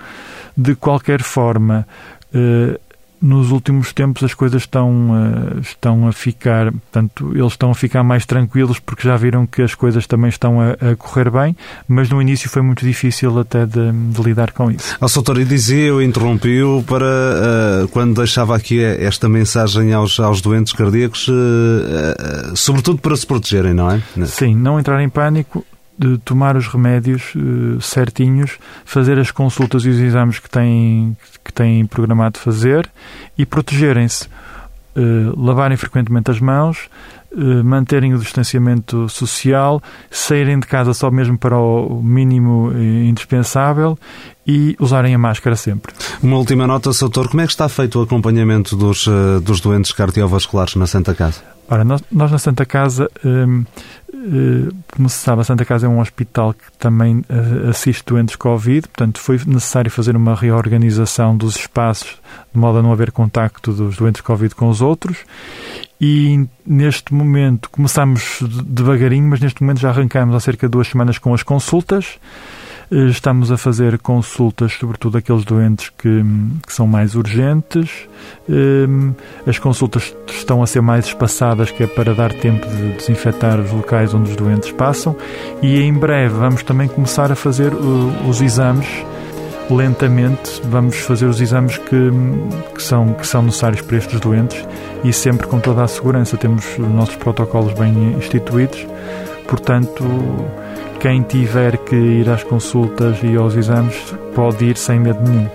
de 0.55 0.75
qualquer 0.75 1.21
forma, 1.21 1.87
eh, 2.33 2.79
nos 3.21 3.51
últimos 3.51 3.93
tempos 3.93 4.23
as 4.23 4.33
coisas 4.33 4.63
estão, 4.63 5.11
eh, 5.15 5.59
estão 5.61 6.07
a 6.07 6.11
ficar, 6.11 6.71
portanto, 6.71 7.31
eles 7.35 7.53
estão 7.53 7.71
a 7.71 7.75
ficar 7.75 8.03
mais 8.03 8.25
tranquilos 8.25 8.79
porque 8.79 9.07
já 9.07 9.15
viram 9.15 9.45
que 9.45 9.61
as 9.61 9.75
coisas 9.75 10.07
também 10.07 10.29
estão 10.29 10.59
a, 10.59 10.71
a 10.71 10.95
correr 10.95 11.29
bem, 11.29 11.55
mas 11.87 12.09
no 12.09 12.21
início 12.21 12.49
foi 12.49 12.61
muito 12.61 12.83
difícil 12.85 13.37
até 13.39 13.65
de, 13.65 13.91
de 13.91 14.21
lidar 14.21 14.51
com 14.51 14.71
isso. 14.71 14.97
A 14.99 15.07
e 15.39 15.45
dizia, 15.45 15.85
eu 15.85 16.01
interrompi-o 16.01 16.83
para, 16.83 17.05
uh, 17.05 17.87
quando 17.89 18.15
deixava 18.15 18.55
aqui 18.55 18.83
esta 18.83 19.29
mensagem 19.29 19.93
aos, 19.93 20.19
aos 20.19 20.41
doentes 20.41 20.73
cardíacos, 20.73 21.27
uh, 21.27 21.31
uh, 21.31 22.55
sobretudo 22.55 22.99
para 22.99 23.15
se 23.15 23.25
protegerem, 23.25 23.73
não 23.73 23.89
é? 23.89 24.01
Sim, 24.25 24.55
não 24.55 24.79
entrar 24.79 25.01
em 25.01 25.09
pânico, 25.09 25.65
de 25.97 26.17
tomar 26.19 26.55
os 26.55 26.67
remédios 26.67 27.33
uh, 27.35 27.79
certinhos, 27.81 28.57
fazer 28.85 29.19
as 29.19 29.31
consultas 29.31 29.85
e 29.85 29.89
os 29.89 29.99
exames 29.99 30.39
que 30.39 30.49
têm, 30.49 31.15
que 31.43 31.53
têm 31.53 31.85
programado 31.85 32.39
fazer 32.39 32.89
e 33.37 33.45
protegerem-se. 33.45 34.27
Uh, 34.93 35.39
lavarem 35.41 35.77
frequentemente 35.77 36.29
as 36.29 36.41
mãos, 36.41 36.89
uh, 37.31 37.63
manterem 37.63 38.13
o 38.13 38.19
distanciamento 38.19 39.07
social, 39.07 39.81
saírem 40.09 40.59
de 40.59 40.67
casa 40.67 40.93
só 40.93 41.09
mesmo 41.09 41.37
para 41.37 41.57
o 41.57 42.01
mínimo 42.03 42.73
indispensável 42.73 43.97
e 44.45 44.75
usarem 44.79 45.15
a 45.15 45.17
máscara 45.17 45.55
sempre. 45.55 45.93
Uma 46.21 46.37
última 46.37 46.67
nota, 46.67 46.91
Soutor, 46.91 47.29
como 47.29 47.41
é 47.41 47.45
que 47.45 47.51
está 47.51 47.69
feito 47.69 47.99
o 47.99 48.01
acompanhamento 48.01 48.75
dos, 48.75 49.07
dos 49.43 49.61
doentes 49.61 49.93
cardiovasculares 49.93 50.75
na 50.75 50.87
Santa 50.87 51.15
Casa? 51.15 51.50
Ora, 51.71 51.85
nós, 51.85 52.03
nós 52.11 52.29
na 52.29 52.37
Santa 52.37 52.65
Casa 52.65 53.09
um, 53.23 53.63
eh, 54.13 54.71
como 54.93 55.09
se 55.09 55.17
sabe, 55.17 55.39
a 55.39 55.43
Santa 55.45 55.63
Casa 55.63 55.87
é 55.87 55.89
um 55.89 56.01
hospital 56.01 56.53
que 56.53 56.65
também 56.77 57.23
eh, 57.29 57.69
assiste 57.69 58.03
doentes 58.05 58.35
Covid, 58.35 58.89
portanto 58.89 59.19
foi 59.19 59.39
necessário 59.47 59.89
fazer 59.89 60.17
uma 60.17 60.35
reorganização 60.35 61.35
dos 61.35 61.55
espaços 61.55 62.19
de 62.53 62.59
modo 62.59 62.79
a 62.79 62.83
não 62.83 62.91
haver 62.91 63.09
contacto 63.13 63.71
dos 63.71 63.95
doentes 63.95 64.19
Covid 64.19 64.53
com 64.53 64.67
os 64.67 64.81
outros. 64.81 65.19
E 65.99 66.45
neste 66.65 67.13
momento 67.13 67.69
começamos 67.69 68.39
devagarinho, 68.65 69.29
mas 69.29 69.39
neste 69.39 69.61
momento 69.63 69.79
já 69.79 69.91
arrancamos 69.91 70.35
há 70.35 70.41
cerca 70.41 70.67
de 70.67 70.71
duas 70.71 70.89
semanas 70.89 71.17
com 71.17 71.33
as 71.33 71.41
consultas 71.41 72.19
Estamos 72.91 73.53
a 73.53 73.57
fazer 73.57 73.97
consultas, 73.99 74.73
sobretudo 74.73 75.17
aqueles 75.17 75.45
doentes 75.45 75.89
que, 75.97 76.25
que, 76.67 76.73
são 76.73 76.85
mais 76.85 77.15
urgentes. 77.15 77.89
Ehm, 78.49 79.13
as 79.47 79.57
consultas 79.57 80.13
estão 80.27 80.61
a 80.61 80.67
ser 80.67 80.81
mais 80.81 81.05
espaçadas, 81.05 81.71
que 81.71 81.83
é 81.83 81.87
para 81.87 82.13
dar 82.13 82.33
tempo 82.33 82.67
de 82.67 82.97
desinfetar 82.97 83.61
os 83.61 83.71
locais 83.71 84.13
onde 84.13 84.31
os 84.31 84.35
doentes 84.35 84.73
passam. 84.73 85.15
E 85.61 85.79
em 85.79 85.93
breve 85.93 86.35
vamos 86.35 86.63
também 86.63 86.89
começar 86.89 87.31
a 87.31 87.35
fazer 87.35 87.71
os 87.73 88.41
exames 88.41 88.87
lentamente 89.69 90.61
vamos 90.65 90.97
fazer 90.97 91.27
os 91.27 91.39
exames 91.39 91.77
que, 91.77 92.11
que, 92.75 92.83
são, 92.83 93.13
que 93.13 93.25
são 93.25 93.41
necessários 93.41 93.81
para 93.81 93.97
estes 93.97 94.19
doentes 94.19 94.67
e 95.01 95.13
sempre 95.13 95.47
com 95.47 95.61
toda 95.61 95.81
a 95.81 95.87
segurança. 95.87 96.35
Temos 96.35 96.65
os 96.77 96.87
nossos 96.89 97.15
protocolos 97.15 97.71
bem 97.73 98.13
instituídos, 98.17 98.85
portanto, 99.47 100.03
quem 101.01 101.23
tiver 101.23 101.77
que 101.77 101.95
ir 101.95 102.29
às 102.29 102.43
consultas 102.43 103.17
e 103.23 103.35
aos 103.35 103.55
exames 103.55 103.95
pode 104.35 104.65
ir 104.65 104.77
sem 104.77 104.99
medo 104.99 105.19
nenhum. 105.27 105.49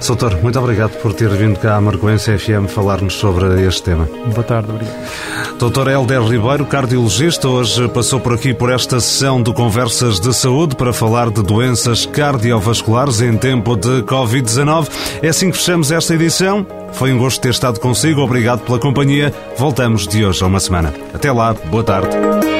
Soutor, 0.00 0.36
muito 0.42 0.58
obrigado 0.58 1.00
por 1.00 1.14
ter 1.14 1.28
vindo 1.28 1.56
cá 1.60 1.76
à 1.76 1.80
Marcoense 1.80 2.36
FM 2.36 2.66
falar-nos 2.66 3.14
sobre 3.14 3.64
este 3.64 3.84
tema. 3.84 4.08
Boa 4.34 4.42
tarde, 4.42 4.68
obrigado. 4.68 5.56
Doutor 5.56 5.86
Helder 5.86 6.22
Ribeiro, 6.22 6.66
cardiologista, 6.66 7.46
hoje 7.46 7.86
passou 7.90 8.18
por 8.18 8.34
aqui 8.34 8.52
por 8.52 8.72
esta 8.72 8.98
sessão 8.98 9.40
de 9.40 9.52
conversas 9.52 10.18
de 10.18 10.34
saúde 10.34 10.74
para 10.74 10.92
falar 10.92 11.30
de 11.30 11.40
doenças 11.40 12.04
cardiovasculares 12.04 13.20
em 13.20 13.36
tempo 13.36 13.76
de 13.76 14.02
Covid-19. 14.02 14.88
É 15.22 15.28
assim 15.28 15.52
que 15.52 15.56
fechamos 15.58 15.92
esta 15.92 16.12
edição. 16.16 16.66
Foi 16.94 17.12
um 17.12 17.18
gosto 17.18 17.40
ter 17.40 17.50
estado 17.50 17.78
consigo. 17.78 18.20
Obrigado 18.20 18.64
pela 18.64 18.80
companhia. 18.80 19.32
Voltamos 19.56 20.08
de 20.08 20.24
hoje 20.24 20.42
a 20.42 20.48
uma 20.48 20.58
semana. 20.58 20.92
Até 21.14 21.30
lá. 21.30 21.54
Boa 21.70 21.84
tarde. 21.84 22.51